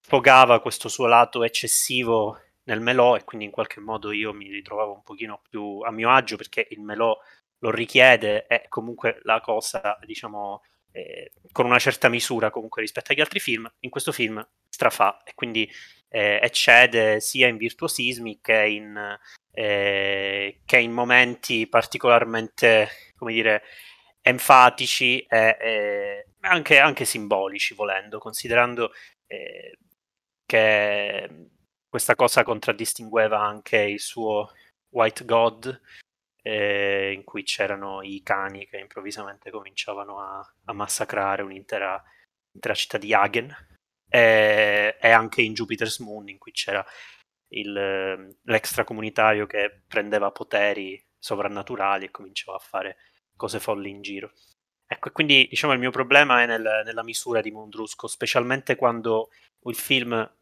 [0.00, 4.92] sfogava questo suo lato eccessivo nel melò e quindi in qualche modo io mi ritrovavo
[4.92, 7.16] un pochino più a mio agio perché il melò
[7.58, 10.62] lo richiede e comunque la cosa, diciamo,
[10.92, 15.34] eh, con una certa misura comunque rispetto agli altri film, in questo film strafà e
[15.34, 15.70] quindi
[16.14, 19.18] eh, eccede sia in virtuosismi che in,
[19.50, 23.62] eh, che in momenti particolarmente, come dire,
[24.22, 28.92] enfatici e, e anche, anche, simbolici, volendo, considerando
[29.26, 29.76] eh,
[30.46, 31.48] che
[31.88, 34.52] questa cosa contraddistingueva anche il suo
[34.90, 35.80] White God,
[36.42, 42.00] eh, in cui c'erano i cani che improvvisamente cominciavano a, a massacrare un'intera,
[42.74, 43.73] città di Hagen,
[44.14, 46.84] e, e, anche in Jupiter's Moon, in cui c'era
[47.48, 52.96] il, l'extracomunitario che prendeva poteri sovrannaturali e cominciava a fare
[53.34, 54.32] cose folli in giro.
[54.86, 59.30] Ecco, quindi diciamo il mio problema è nel, nella misura di Mondrusco, specialmente quando
[59.64, 60.32] il film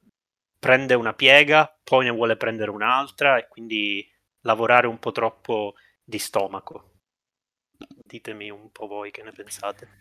[0.59, 4.07] prende una piega, poi ne vuole prendere un'altra e quindi
[4.43, 6.91] lavorare un po' troppo di stomaco.
[8.05, 10.01] Ditemi un po' voi che ne pensate.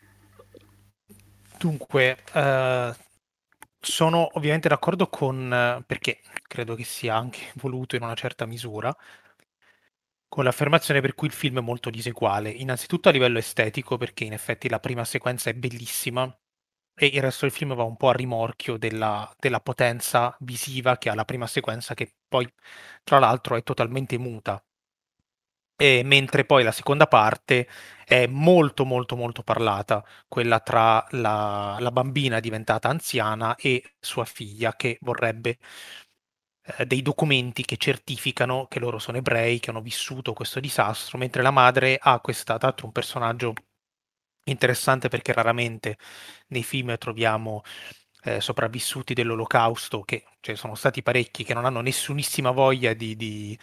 [1.58, 2.94] Dunque, uh,
[3.82, 8.96] sono ovviamente d'accordo con, perché credo che sia anche voluto in una certa misura,
[10.28, 12.50] con l'affermazione per cui il film è molto diseguale.
[12.50, 16.24] Innanzitutto a livello estetico, perché in effetti la prima sequenza è bellissima
[16.96, 21.10] e il resto del film va un po' a rimorchio della, della potenza visiva che
[21.10, 22.52] ha la prima sequenza, che poi
[23.04, 24.64] tra l'altro è totalmente muta.
[25.82, 27.68] E mentre poi la seconda parte
[28.06, 34.76] è molto molto molto parlata, quella tra la, la bambina diventata anziana e sua figlia
[34.76, 35.58] che vorrebbe
[36.78, 41.42] eh, dei documenti che certificano che loro sono ebrei, che hanno vissuto questo disastro, mentre
[41.42, 43.54] la madre ha questa, tra l'altro un personaggio
[44.46, 45.98] interessante perché raramente
[46.50, 47.64] nei film troviamo
[48.24, 53.58] eh, sopravvissuti dell'olocausto, che cioè, sono stati parecchi, che non hanno nessunissima voglia di, di,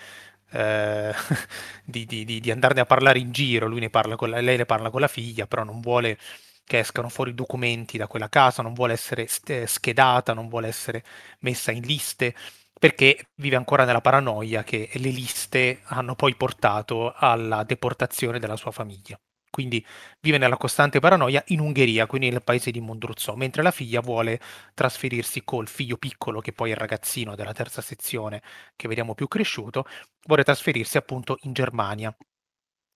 [0.50, 1.12] eh,
[1.84, 4.90] di, di, andarne a parlare in giro, Lui ne parla con la, lei ne parla
[4.90, 6.18] con la figlia, però non vuole
[6.64, 11.02] che escano fuori documenti da quella casa, non vuole essere schedata, non vuole essere
[11.40, 12.34] messa in liste,
[12.78, 18.70] perché vive ancora nella paranoia che le liste hanno poi portato alla deportazione della sua
[18.70, 19.18] famiglia.
[19.58, 19.84] Quindi
[20.20, 24.38] vive nella costante paranoia in Ungheria, quindi nel paese di Mondruzzo, mentre la figlia vuole
[24.72, 28.40] trasferirsi col figlio piccolo, che poi è il ragazzino della terza sezione,
[28.76, 29.84] che vediamo più cresciuto,
[30.28, 32.16] vuole trasferirsi appunto in Germania,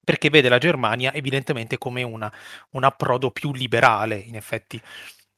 [0.04, 2.32] perché vede la Germania evidentemente come una,
[2.70, 4.80] un approdo più liberale, in effetti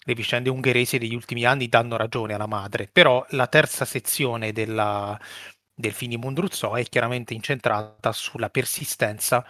[0.07, 5.19] le vicende ungheresi degli ultimi anni danno ragione alla madre, però la terza sezione della,
[5.75, 9.43] del film di Mondruzzo è chiaramente incentrata sulla persistenza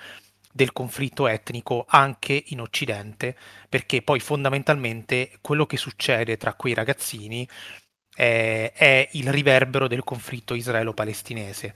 [0.54, 3.36] del conflitto etnico anche in Occidente,
[3.68, 7.46] perché poi fondamentalmente quello che succede tra quei ragazzini
[8.14, 11.74] è, è il riverbero del conflitto israelo-palestinese.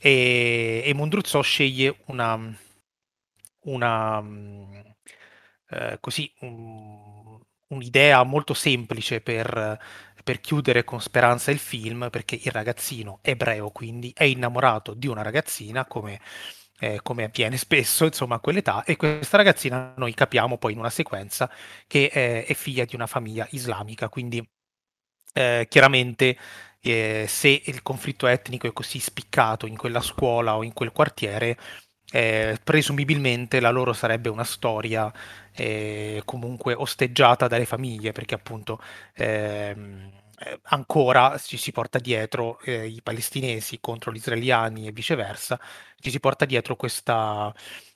[0.00, 2.38] E, e Mondruzzo sceglie una,
[3.64, 4.22] una
[5.68, 9.78] eh, così, un, un'idea molto semplice per,
[10.24, 15.20] per chiudere con speranza il film, perché il ragazzino ebreo quindi è innamorato di una
[15.20, 16.20] ragazzina come
[16.84, 20.90] eh, come avviene spesso, insomma, a quell'età, e questa ragazzina noi capiamo poi in una
[20.90, 21.50] sequenza
[21.86, 24.46] che eh, è figlia di una famiglia islamica, quindi
[25.32, 26.36] eh, chiaramente
[26.80, 31.56] eh, se il conflitto etnico è così spiccato in quella scuola o in quel quartiere,
[32.12, 35.12] eh, presumibilmente la loro sarebbe una storia
[35.52, 38.78] eh, comunque osteggiata dalle famiglie, perché appunto
[39.14, 45.58] ehm, eh, ancora ci si porta dietro eh, i palestinesi contro gli israeliani e viceversa,
[45.98, 47.52] ci si porta dietro questa,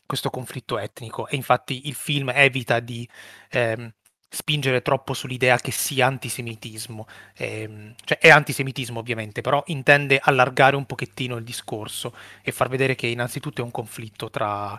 [0.06, 1.28] questo conflitto etnico.
[1.28, 3.08] E infatti il film evita di
[3.50, 3.92] ehm,
[4.30, 10.84] spingere troppo sull'idea che sia antisemitismo, ehm, cioè è antisemitismo ovviamente, però intende allargare un
[10.86, 14.78] pochettino il discorso e far vedere che innanzitutto è un conflitto tra,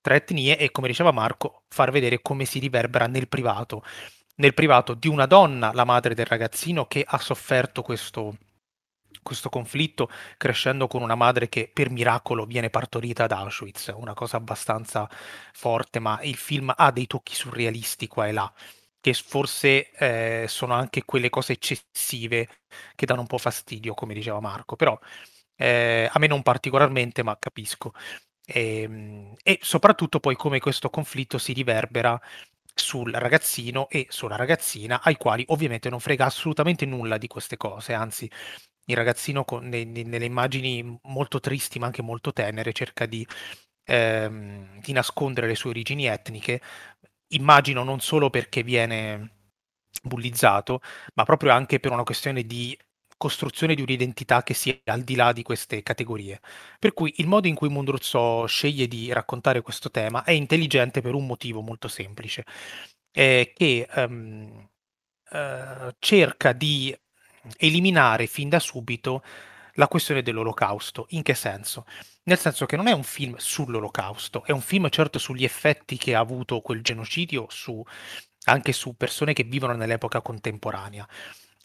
[0.00, 3.84] tra etnie e come diceva Marco, far vedere come si riverbera nel privato
[4.38, 8.36] nel privato di una donna, la madre del ragazzino, che ha sofferto questo,
[9.22, 14.36] questo conflitto crescendo con una madre che per miracolo viene partorita ad Auschwitz, una cosa
[14.36, 15.08] abbastanza
[15.52, 18.52] forte, ma il film ha dei tocchi surrealisti qua e là,
[19.00, 22.48] che forse eh, sono anche quelle cose eccessive
[22.94, 24.98] che danno un po' fastidio, come diceva Marco, però
[25.56, 27.92] eh, a me non particolarmente, ma capisco.
[28.46, 32.18] E, ehm, e soprattutto poi come questo conflitto si riverbera
[32.78, 37.92] sul ragazzino e sulla ragazzina, ai quali ovviamente non frega assolutamente nulla di queste cose,
[37.94, 38.30] anzi
[38.86, 43.26] il ragazzino con, ne, nelle immagini molto tristi ma anche molto tenere cerca di,
[43.84, 46.60] ehm, di nascondere le sue origini etniche.
[47.32, 49.32] Immagino non solo perché viene
[50.02, 50.80] bullizzato,
[51.14, 52.76] ma proprio anche per una questione di
[53.18, 56.40] costruzione di un'identità che sia al di là di queste categorie.
[56.78, 61.14] Per cui il modo in cui Mundruzzo sceglie di raccontare questo tema è intelligente per
[61.14, 62.44] un motivo molto semplice,
[63.12, 64.68] eh, che um,
[65.30, 66.96] uh, cerca di
[67.58, 69.22] eliminare fin da subito
[69.74, 71.06] la questione dell'olocausto.
[71.10, 71.84] In che senso?
[72.24, 76.14] Nel senso che non è un film sull'olocausto, è un film certo sugli effetti che
[76.14, 77.82] ha avuto quel genocidio su,
[78.44, 81.08] anche su persone che vivono nell'epoca contemporanea.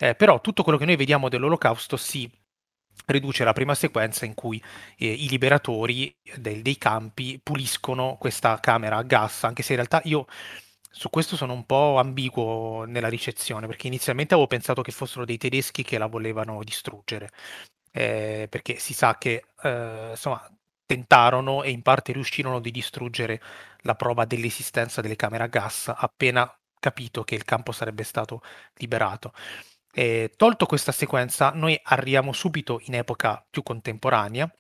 [0.04, 2.30] Eh, però tutto quello che noi vediamo dell'olocausto si
[3.06, 4.62] riduce alla prima sequenza in cui
[4.98, 10.02] eh, i liberatori dei, dei campi puliscono questa camera a gas, anche se in realtà
[10.04, 10.26] io
[10.92, 15.38] su questo sono un po' ambiguo nella ricezione, perché inizialmente avevo pensato che fossero dei
[15.38, 17.30] tedeschi che la volevano distruggere,
[17.92, 20.46] eh, perché si sa che eh, insomma
[20.86, 23.42] tentarono e in parte riuscirono di distruggere
[23.84, 28.42] la prova dell'esistenza delle camere a gas appena capito che il campo sarebbe stato
[28.76, 29.32] liberato.
[29.96, 34.52] Eh, tolto questa sequenza, noi arriviamo subito in epoca più contemporanea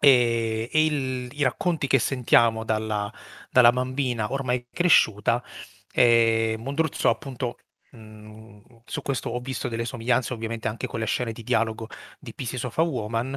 [0.00, 3.12] e, e il, i racconti che sentiamo dalla,
[3.50, 5.42] dalla bambina ormai cresciuta,
[5.92, 7.56] eh, Mondruzzo appunto
[7.90, 12.32] mh, su questo ho visto delle somiglianze ovviamente anche con le scene di dialogo di
[12.34, 13.36] Pieces of a Woman,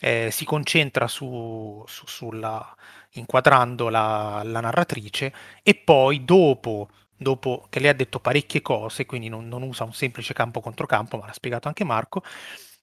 [0.00, 2.74] eh, si concentra su, su, sulla,
[3.12, 5.32] inquadrando la, la narratrice
[5.62, 9.94] e poi dopo dopo che lei ha detto parecchie cose, quindi non, non usa un
[9.94, 12.22] semplice campo contro campo, ma l'ha spiegato anche Marco,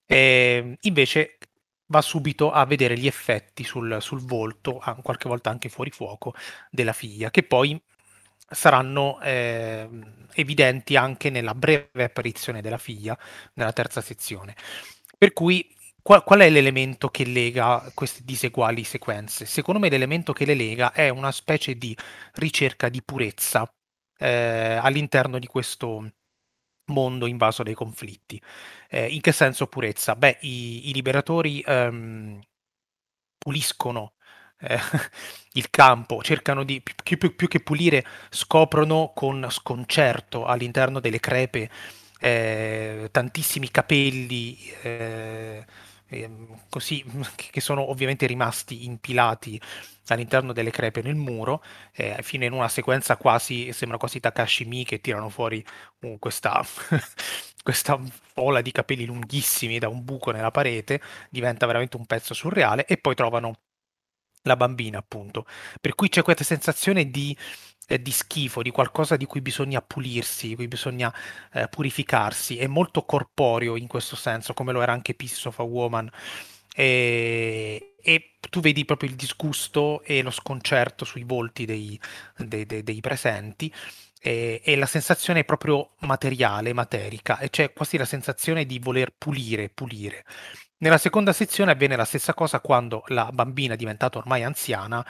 [0.06, 1.38] eh, invece
[1.88, 6.34] va subito a vedere gli effetti sul, sul volto, qualche volta anche fuori fuoco,
[6.70, 7.80] della figlia, che poi
[8.50, 9.88] saranno eh,
[10.34, 13.18] evidenti anche nella breve apparizione della figlia
[13.54, 14.56] nella terza sezione.
[15.18, 15.68] Per cui
[16.02, 19.46] qual, qual, è l'elemento che lega queste diseguali sequenze?
[19.46, 21.96] Secondo me l'elemento che le lega è una specie di
[22.34, 23.72] ricerca di purezza
[24.24, 26.12] eh, all'interno di questo
[26.86, 28.42] mondo invaso dai conflitti.
[28.90, 30.16] Eh, in che senso purezza?
[30.16, 32.40] Beh, i, i liberatori ehm,
[33.38, 34.14] puliscono
[34.60, 34.80] eh,
[35.54, 41.70] il campo, cercano di, più, più, più, che pulire, scoprono con sconcerto all'interno delle crepe
[42.20, 45.66] eh, tantissimi capelli eh,
[46.70, 47.04] così,
[47.36, 49.60] che sono ovviamente rimasti impilati
[50.08, 54.84] all'interno delle crepe nel muro, eh, fino in una sequenza quasi, sembra quasi Takashi Mi
[54.84, 55.64] che tirano fuori
[56.02, 56.64] uh, questa,
[57.64, 58.00] questa
[58.36, 62.98] ola di capelli lunghissimi da un buco nella parete, diventa veramente un pezzo surreale e
[62.98, 63.56] poi trovano
[64.44, 65.46] la bambina appunto.
[65.80, 67.36] Per cui c'è questa sensazione di,
[67.88, 71.14] di schifo, di qualcosa di cui bisogna pulirsi, di cui bisogna
[71.54, 75.64] eh, purificarsi, è molto corporeo in questo senso, come lo era anche Pieces of a
[75.64, 76.10] Woman.
[76.76, 82.00] E, e, tu vedi proprio il disgusto e lo sconcerto sui volti dei,
[82.38, 83.72] dei, dei, dei presenti
[84.26, 89.14] e, e, la sensazione è proprio materiale, materica e c'è quasi la sensazione di voler
[89.18, 90.24] pulire, pulire.
[90.84, 95.06] Nella seconda sezione avviene la stessa cosa quando la bambina, diventata ormai anziana,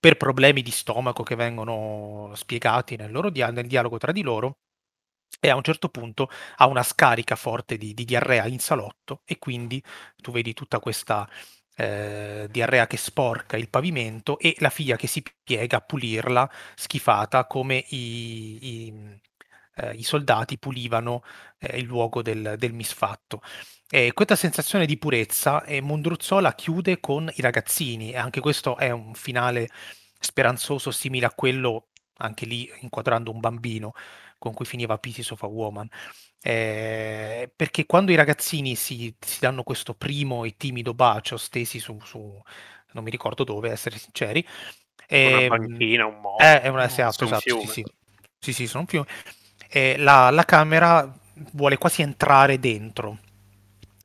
[0.00, 4.60] per problemi di stomaco che vengono spiegati nel, dia- nel dialogo tra di loro,
[5.38, 9.38] e a un certo punto ha una scarica forte di, di diarrea in salotto e
[9.38, 9.82] quindi
[10.16, 11.28] tu vedi tutta questa
[11.76, 17.46] eh, diarrea che sporca il pavimento e la figlia che si piega a pulirla schifata
[17.46, 19.20] come i, i,
[19.76, 21.22] eh, i soldati pulivano
[21.58, 23.42] eh, il luogo del, del misfatto.
[23.90, 28.90] E questa sensazione di purezza e Mondruzzola chiude con i ragazzini e anche questo è
[28.90, 29.70] un finale
[30.20, 33.92] speranzoso simile a quello, anche lì inquadrando un bambino,
[34.36, 35.88] con cui finiva Pieces of a Woman.
[36.42, 41.98] Eh, perché quando i ragazzini si, si, danno questo primo e timido bacio stesi su,
[42.04, 42.42] su
[42.92, 44.46] non mi ricordo dove, essere sinceri.
[45.06, 46.44] Eh, una banchina, un modo.
[46.44, 47.84] Eh, è una, esatto, esatto, sì, sì.
[48.38, 49.06] sì, sì, sono un fiume.
[49.70, 51.10] Eh, la, la camera
[51.52, 53.20] vuole quasi entrare dentro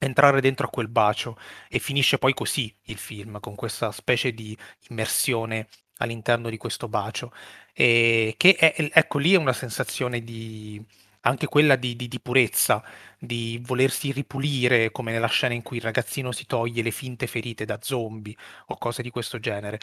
[0.03, 1.37] entrare dentro a quel bacio
[1.69, 4.57] e finisce poi così il film, con questa specie di
[4.89, 7.31] immersione all'interno di questo bacio.
[7.73, 10.83] E che è, ecco lì è una sensazione di
[11.25, 12.83] anche quella di, di, di, purezza,
[13.17, 17.65] di volersi ripulire, come nella scena in cui il ragazzino si toglie le finte ferite
[17.65, 18.35] da zombie
[18.67, 19.79] o cose di questo genere.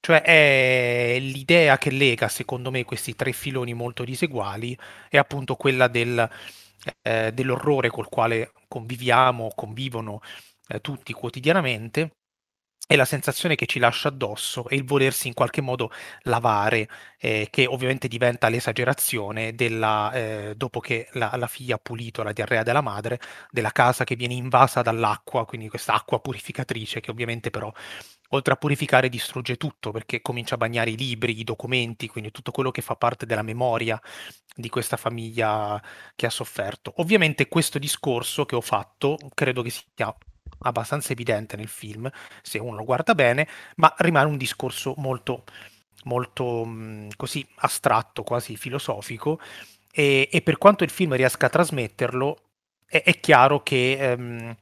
[0.00, 4.76] Cioè è l'idea che lega, secondo me, questi tre filoni molto diseguali,
[5.08, 6.28] è appunto quella del,
[7.02, 10.20] eh, dell'orrore col quale conviviamo, convivono
[10.68, 12.10] eh, tutti quotidianamente
[12.86, 15.90] e la sensazione che ci lascia addosso e il volersi in qualche modo
[16.22, 22.22] lavare, eh, che ovviamente diventa l'esagerazione della, eh, dopo che la, la, figlia ha pulito
[22.22, 23.18] la diarrea della madre,
[23.50, 27.72] della casa che viene invasa dall'acqua, quindi questa acqua purificatrice che ovviamente però
[28.34, 32.50] oltre a purificare distrugge tutto perché comincia a bagnare i libri, i documenti, quindi tutto
[32.50, 34.00] quello che fa parte della memoria
[34.54, 35.82] di questa famiglia
[36.14, 36.92] che ha sofferto.
[36.96, 40.14] Ovviamente questo discorso che ho fatto credo che sia
[40.60, 42.10] abbastanza evidente nel film,
[42.42, 45.44] se uno lo guarda bene, ma rimane un discorso molto,
[46.04, 49.40] molto mh, così astratto, quasi filosofico,
[49.92, 52.36] e, e, per quanto il film riesca a trasmetterlo,
[52.86, 54.56] è, è chiaro che ehm,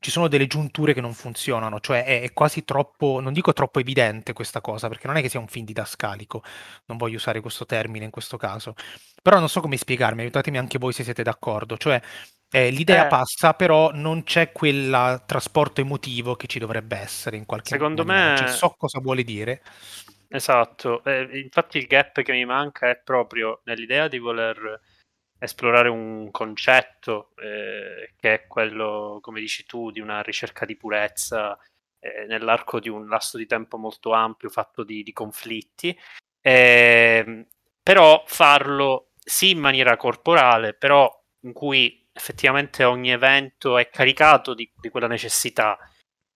[0.00, 3.80] ci sono delle giunture che non funzionano, cioè è, è, quasi troppo, non dico troppo
[3.80, 6.42] evidente questa cosa, perché non è che sia un film didascalico,
[6.86, 8.74] non voglio usare questo termine in questo caso,
[9.22, 12.00] però non so come spiegarmi, aiutatemi anche voi se siete d'accordo, cioè
[12.50, 13.08] eh, l'idea Eh.
[13.08, 18.36] passa, però non c'è quel trasporto emotivo che ci dovrebbe essere in qualche Secondo maniera.
[18.36, 19.62] Cioè, me- so cosa vuole dire.
[20.28, 24.80] Esatto, eh, infatti il gap che mi manca è proprio nell'idea di voler
[25.38, 31.58] esplorare un concetto eh, che è quello, come dici tu, di una ricerca di purezza
[32.00, 35.96] eh, nell'arco di un lasso di tempo molto ampio fatto di, di conflitti,
[36.48, 37.46] Ehm,
[37.82, 41.10] però farlo sì in maniera corporale, però
[41.42, 45.78] in cui effettivamente ogni evento è caricato di, di quella necessità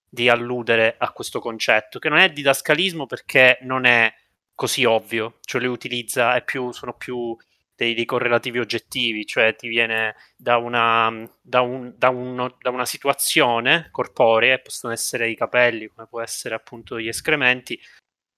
[0.09, 4.13] di alludere a questo concetto, che non è didascalismo perché non è
[4.55, 7.35] così ovvio, cioè lui utilizza, più, sono più
[7.83, 12.87] dei, dei correlativi oggettivi, cioè ti viene da una, da, un, da, uno, da una
[12.87, 17.81] situazione corporea, possono essere i capelli, come può essere appunto gli escrementi,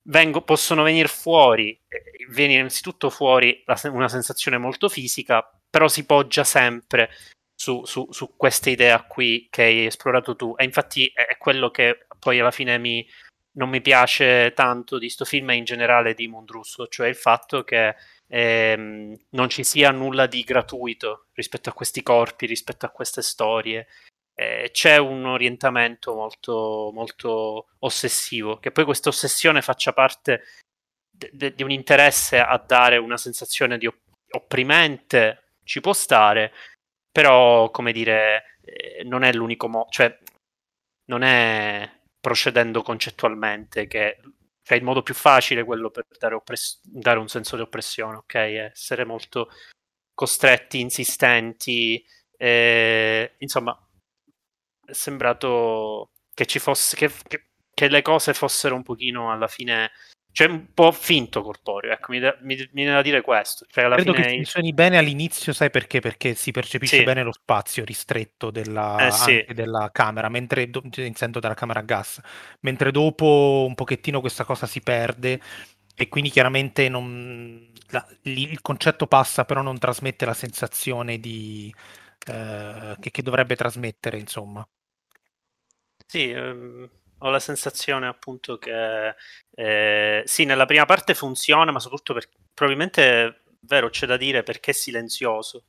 [0.09, 6.07] vengo, possono venire fuori, eh, viene innanzitutto fuori la, una sensazione molto fisica, però si
[6.07, 7.11] poggia sempre
[7.55, 10.55] su, su, su questa idea qui che hai esplorato tu.
[10.57, 13.07] E infatti è, quello che poi alla fine mi,
[13.57, 17.62] non mi piace tanto di sto film e in generale di Mondrusso, cioè il fatto
[17.62, 17.95] che
[18.35, 23.87] ehm, non ci sia nulla di gratuito rispetto a questi corpi, rispetto a queste storie.
[24.35, 30.43] Eh, c'è un orientamento molto, molto ossessivo, che poi questa ossessione faccia parte
[31.09, 36.53] di un interesse a dare una sensazione di op- opprimente, ci può stare,
[37.12, 40.18] però, come dire, eh, non è l'unico modo, cioè,
[41.07, 41.89] non è
[42.20, 44.18] procedendo concettualmente che
[44.64, 48.34] cioè il modo più facile quello per dare, oppress- dare un senso di oppressione, ok?
[48.34, 49.50] Essere molto
[50.14, 52.02] costretti, insistenti,
[52.36, 53.78] eh, insomma,
[54.86, 59.90] è sembrato che ci fosse che, che, che, le cose fossero un pochino alla fine
[60.35, 64.12] cioè un po' finto corporeo ecco mi, mi, mi viene da dire questo cioè credo
[64.12, 67.03] fine che funzioni bene all'inizio sai perché perché si percepisce Sì.
[67.05, 69.45] bene lo spazio ristretto della, Eh, sì.
[69.55, 72.20] della camera mentre do- in senso della camera a gas
[72.61, 75.41] mentre dopo un pochettino questa cosa si perde
[75.97, 81.72] e quindi chiaramente non, la- il concetto passa però non trasmette la sensazione di
[82.26, 84.66] eh, che, che dovrebbe trasmettere insomma
[86.07, 86.89] Sì, ehm,
[87.24, 89.14] ho la sensazione appunto che
[89.54, 94.72] eh, sì, nella prima parte funziona, ma soprattutto perché probabilmente vero c'è da dire perché
[94.72, 95.64] è silenzioso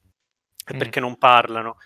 [0.66, 0.78] e Mm.
[0.78, 1.78] perché non parlano.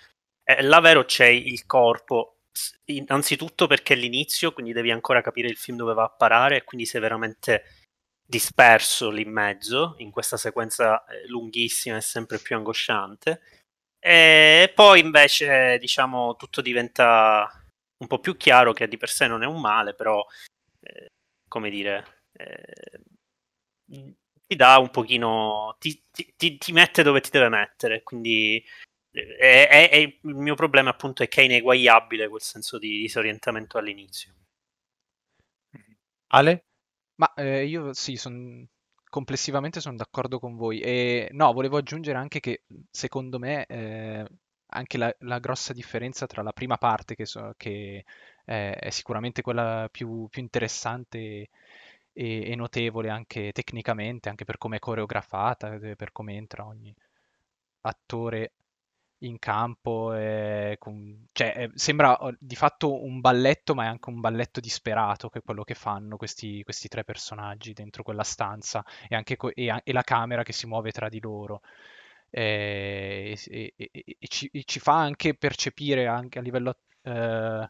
[0.43, 2.39] E là vero c'è il corpo,
[2.85, 6.63] innanzitutto perché è l'inizio, quindi devi ancora capire il film dove va a parare, e
[6.63, 7.63] quindi sei veramente
[8.25, 13.41] disperso lì in mezzo, in questa sequenza eh, lunghissima e sempre più angosciante.
[13.99, 17.68] E poi invece, diciamo, tutto diventa
[17.99, 20.25] un po' più chiaro che di per sé non è un male, però,
[20.81, 21.07] eh,
[21.47, 23.01] come dire, eh,
[24.47, 28.63] ti dà un pochino, ti, ti- ti- ti mette dove ti deve mettere, quindi
[29.11, 32.99] eh, è- è- è- il mio problema appunto è che è ineguagliabile quel senso di
[33.01, 34.33] disorientamento all'inizio.
[36.31, 36.65] Ale?
[37.15, 38.67] Ma eh, io sì, son-
[39.09, 40.79] complessivamente sono d'accordo con voi.
[40.81, 44.25] E no, volevo aggiungere anche che secondo me eh,
[44.69, 48.05] anche la, la grossa differenza tra la prima parte, che, so- che,
[48.45, 51.49] eh, è sicuramente quella più, più interessante
[52.13, 56.93] e, e notevole anche tecnicamente, anche per come è coreografata, eh, per come entra ogni
[57.81, 58.53] attore
[59.21, 60.13] in campo,
[60.77, 65.39] con- cioè, eh, sembra di fatto un balletto, ma è anche un balletto disperato, che
[65.39, 69.81] è quello che fanno questi, questi tre personaggi dentro quella stanza e, anche co- e
[69.83, 71.61] e la camera che si muove tra di loro.
[72.31, 77.69] Eh, e, e- e- ci, e ci fa anche percepire, anche a livello eh,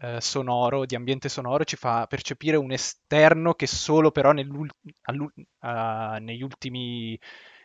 [0.00, 4.32] eh, sonoro, di ambiente sonoro, ci fa percepire un esterno che solo però
[5.60, 7.18] ah, negli ultimi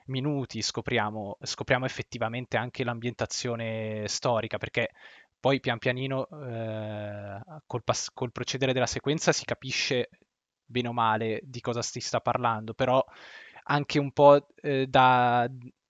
[0.08, 4.92] minuti scopriamo, scopriamo effettivamente anche l'ambientazione storica, perché
[5.40, 10.10] poi pian pianino eh, col, pass- col procedere della sequenza si capisce
[10.66, 13.04] bene o male di cosa si sta parlando, però
[13.68, 15.48] anche un po' eh, da,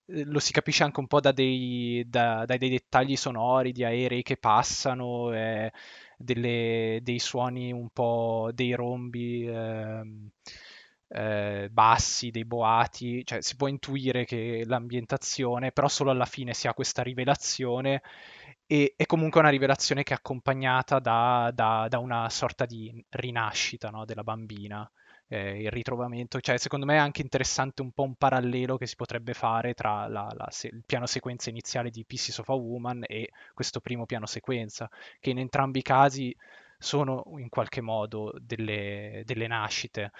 [0.08, 4.24] lo si capisce anche un po' da dei, da, dai dei dettagli sonori di aerei
[4.24, 5.72] che passano, eh,
[6.18, 10.02] delle, dei suoni un po' dei rombi eh,
[11.08, 16.68] eh, bassi, dei boati, cioè si può intuire che l'ambientazione, però solo alla fine si
[16.68, 18.02] ha questa rivelazione
[18.68, 23.90] e è comunque una rivelazione che è accompagnata da, da, da una sorta di rinascita
[23.90, 24.90] no, della bambina
[25.28, 26.40] eh, il ritrovamento.
[26.40, 30.08] Cioè, secondo me è anche interessante un po' un parallelo che si potrebbe fare tra
[30.08, 34.06] la, la, se, il piano sequenza iniziale di Pieces of a Woman e questo primo
[34.06, 36.36] piano sequenza, che in entrambi i casi
[36.78, 40.12] sono in qualche modo delle, delle nascite.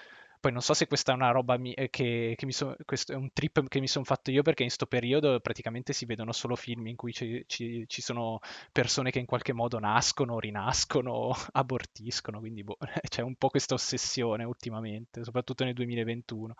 [0.46, 3.10] Poi non so se questa è una roba mi- eh, che, che mi so- questo
[3.12, 6.30] è un trip che mi sono fatto io perché in questo periodo praticamente si vedono
[6.30, 8.38] solo film in cui ci, ci- ci sono
[8.70, 12.76] persone che in qualche modo nascono, rinascono, abortiscono, quindi boh,
[13.08, 16.54] c'è un po' questa ossessione ultimamente, soprattutto nel 2021.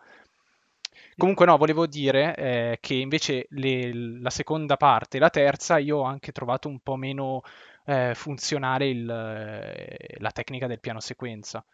[1.17, 5.99] Comunque no, volevo dire eh, che invece le- la seconda parte e la terza io
[5.99, 7.43] ho anche trovato un po' meno
[7.85, 11.65] eh, funzionale il, eh, la tecnica del piano sequenza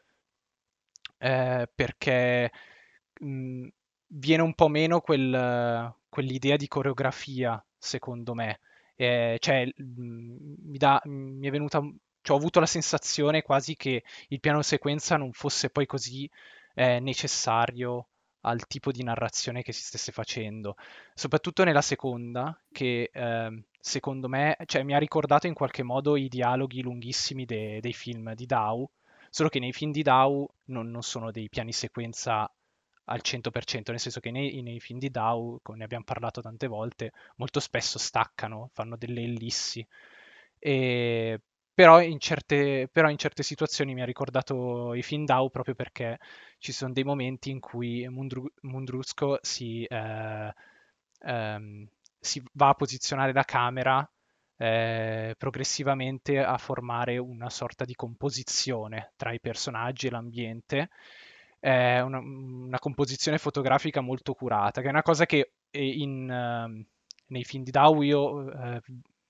[1.22, 2.50] eh, perché
[3.20, 3.68] mh,
[4.08, 8.60] viene un po' meno quel, quell'idea di coreografia, secondo me.
[8.96, 11.80] Eh, cioè, mh, mi, dà, mi è venuta,
[12.20, 16.28] cioè, ho avuto la sensazione quasi che il piano sequenza non fosse poi così
[16.74, 18.08] eh, necessario
[18.44, 20.74] al tipo di narrazione che si stesse facendo,
[21.14, 26.28] soprattutto nella seconda, che eh, secondo me cioè, mi ha ricordato in qualche modo i
[26.28, 28.90] dialoghi lunghissimi de- dei film di Dow,
[29.34, 32.52] Solo che nei film di Dow non, non sono dei piani sequenza
[33.04, 36.66] al 100%, nel senso che nei, nei, film di Dow, come ne abbiamo parlato tante
[36.66, 39.86] volte, molto spesso staccano, fanno delle ellissi.
[40.58, 41.40] E,
[41.72, 46.18] però, in certe, però, in certe, situazioni mi ha ricordato i film Dow proprio perché
[46.58, 50.52] ci sono dei momenti in cui Mundru, Mundrusco si, eh,
[51.20, 51.88] ehm,
[52.20, 54.06] si va a posizionare la camera
[54.56, 60.90] eh, progressivamente a formare una sorta di composizione tra i personaggi e l'ambiente,
[61.60, 66.84] eh, una, una, composizione fotografica molto curata, che è una cosa che in, uh,
[67.28, 68.80] nei film di Dow io uh,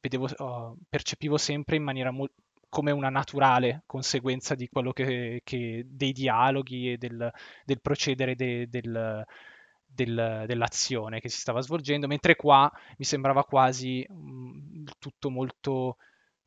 [0.01, 2.35] vedevo, uh, percepivo sempre in maniera molto
[2.73, 7.31] come una naturale conseguenza di quello che, che dei dialoghi e del,
[7.67, 9.27] del procedere de, del,
[9.95, 15.97] del, dell'azione che si stava svolgendo, mentre qua mi sembrava quasi mh, mm, tutto molto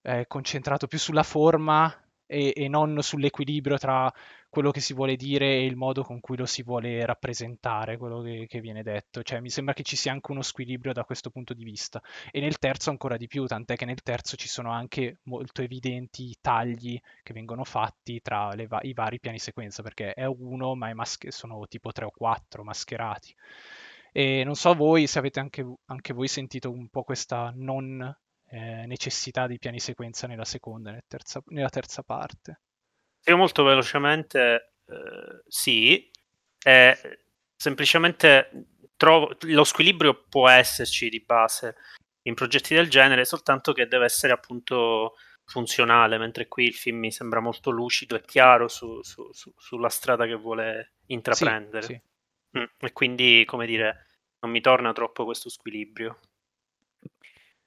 [0.01, 1.93] eh, concentrato più sulla forma
[2.25, 4.11] e, e, non sull'equilibrio tra
[4.55, 8.21] quello che si vuole dire e il modo con cui lo si vuole rappresentare, quello
[8.21, 9.21] che, che, viene detto.
[9.21, 12.01] Cioè, mi sembra che ci sia anche uno squilibrio da questo punto di vista.
[12.31, 16.33] E nel terzo ancora di più, tant'è che nel terzo ci sono anche molto evidenti
[16.39, 21.31] tagli che vengono fatti tra va- i vari piani sequenza, perché è uno, ma masche-
[21.31, 23.35] sono tipo tre o quattro mascherati.
[24.13, 28.01] E non so voi se avete anche, anche voi sentito un po' questa non
[28.47, 31.03] eh, necessità di piani sequenza nella seconda e
[31.47, 32.61] nella terza parte.
[33.25, 36.09] Io molto velocemente eh, sì,
[36.63, 36.97] eh,
[37.55, 41.75] semplicemente trovo, lo squilibrio può esserci di base
[42.23, 45.15] in progetti del genere, soltanto che deve essere appunto
[45.45, 49.89] funzionale, mentre qui il film mi sembra molto lucido e chiaro su, su, su, sulla
[49.89, 51.85] strada che vuole intraprendere.
[51.85, 51.93] Sì,
[52.51, 52.59] sì.
[52.59, 54.07] Mm, e quindi, come dire,
[54.39, 56.19] non mi torna troppo questo squilibrio.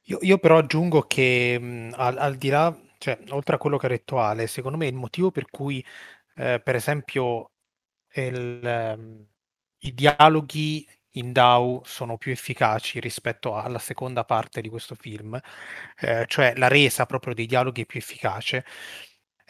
[0.02, 3.86] Io, io però aggiungo che mh, al, al di là cioè, oltre a quello che
[3.86, 5.84] ha detto Ale, secondo me il motivo per cui,
[6.36, 7.52] eh, per esempio,
[8.14, 9.26] il, ehm,
[9.78, 15.40] i dialoghi in DAO sono più efficaci rispetto alla seconda parte di questo film,
[16.00, 18.64] eh, cioè la resa proprio dei dialoghi è più efficace.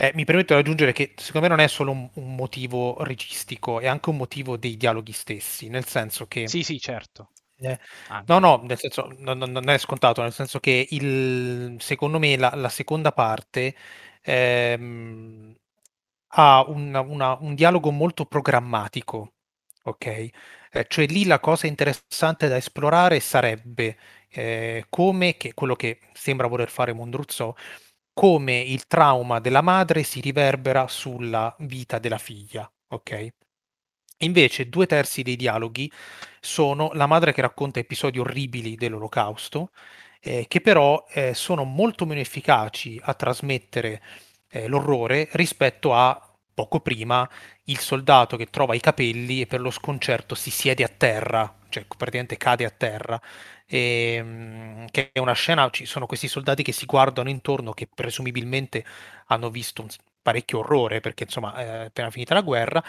[0.01, 3.81] Eh, mi permetto di aggiungere che secondo me non è solo un, un, motivo registico,
[3.81, 6.47] è anche un motivo dei dialoghi stessi, nel senso che...
[6.47, 7.31] Sì, sì, certo.
[7.61, 7.77] Eh,
[8.27, 12.37] no, no, nel senso, no, no, non è scontato, nel senso che il, secondo me
[12.37, 13.75] la, la seconda parte
[14.23, 15.57] ehm,
[16.35, 19.33] ha una, una, un dialogo molto programmatico,
[19.85, 20.07] ok?
[20.07, 23.99] Eh, cioè lì la cosa interessante da esplorare sarebbe
[24.31, 27.57] eh, come, che quello che sembra voler fare Mondruzzo,
[28.13, 33.29] come il trauma della madre si riverbera sulla vita della figlia, ok?
[34.23, 35.91] Invece due terzi dei dialoghi
[36.41, 39.71] sono la madre che racconta episodi orribili dell'olocausto,
[40.21, 44.03] eh, che però eh, sono molto meno efficaci a trasmettere
[44.51, 46.21] eh, l'orrore rispetto a
[46.53, 47.29] poco prima
[47.65, 51.85] il soldato che trova i capelli e per lo sconcerto si siede a terra, cioè
[51.97, 53.21] praticamente cade a terra.
[53.67, 57.87] E, ehm, che è una scena, ci sono questi soldati che si guardano intorno che
[57.93, 58.85] presumibilmente
[59.27, 59.89] hanno visto un
[60.21, 62.83] parecchio orrore perché insomma è appena finita la guerra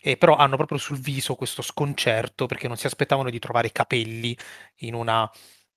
[0.00, 3.72] e però hanno proprio sul viso questo sconcerto perché non si aspettavano di trovare i
[3.72, 4.36] capelli
[4.78, 5.30] in una,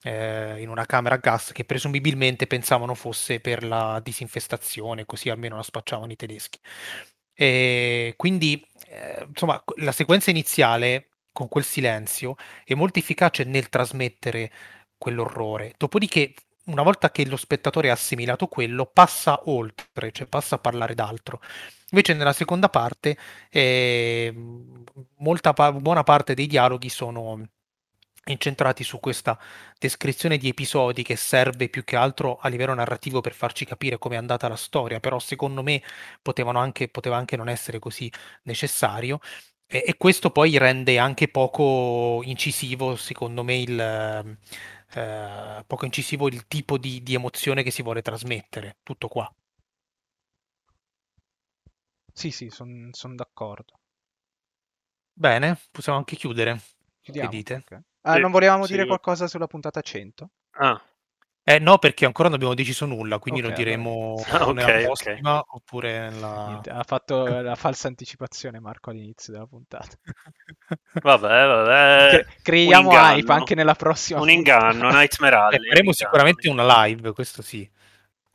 [0.04, 5.58] eh, in una camera a gas che presumibilmente pensavano fosse per la disinfestazione, così almeno
[5.58, 6.60] la spacciavano i tedeschi.
[7.36, 14.52] E quindi, eh, insomma, la sequenza iniziale con quel silenzio è molto efficace nel trasmettere
[14.98, 15.74] quell'orrore.
[15.78, 16.34] Dopodiché,
[16.66, 21.42] una volta che lo spettatore ha assimilato quello, passa oltre, cioè passa a parlare d'altro.
[21.92, 23.18] Invece nella seconda parte,
[23.50, 24.34] eh,
[25.18, 27.48] molta pa- buona parte dei dialoghi sono
[28.26, 29.38] incentrati su questa
[29.78, 34.16] descrizione di episodi che serve più che altro a livello narrativo per farci capire come
[34.16, 35.84] è andata la storia, però secondo me
[36.54, 38.12] anche, poteva anche non essere così
[38.44, 39.20] necessario.
[39.68, 44.38] E, e questo poi rende anche poco incisivo, secondo me, il,
[44.96, 48.78] eh, poco incisivo il tipo di, di emozione che si vuole trasmettere.
[48.84, 49.32] Tutto qua.
[52.14, 53.74] Sì, sì, sono son d'accordo.
[55.14, 56.60] Bene, possiamo anche chiudere.
[57.02, 57.30] Chiudiamo.
[57.30, 57.54] Che dite?
[57.56, 57.82] ok.
[58.02, 58.72] Ah, Sì, non volevamo sì.
[58.72, 60.30] dire qualcosa sulla puntata 100?
[60.52, 60.82] Ah,
[61.46, 64.46] Eh no, perché ancora non abbiamo deciso nulla, quindi Ok, lo diremo allora.
[64.48, 65.22] Ah, nella ok, ok.
[65.22, 66.30] prossima oppure nella...
[66.46, 69.98] Niente, ha fatto la falsa anticipazione Marco all'inizio della puntata.
[71.02, 72.10] vabbè, vabbè.
[72.10, 75.68] Cre- creiamo hype anche nella prossima Un inganno, Nightmare Eh, Alley.
[75.68, 75.94] faremo un inganno.
[75.94, 77.70] sicuramente una live, questo sì.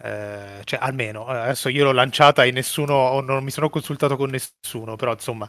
[0.00, 4.16] Eh, cioè, almeno, eh, adesso io l'ho lanciata e nessuno, o non mi sono consultato
[4.16, 5.48] con nessuno, però insomma,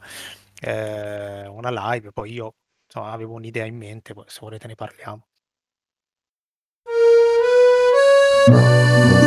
[0.61, 2.55] eh, una live, poi io
[2.85, 5.28] insomma, avevo un'idea in mente, poi se volete ne parliamo.
[8.47, 9.18] Música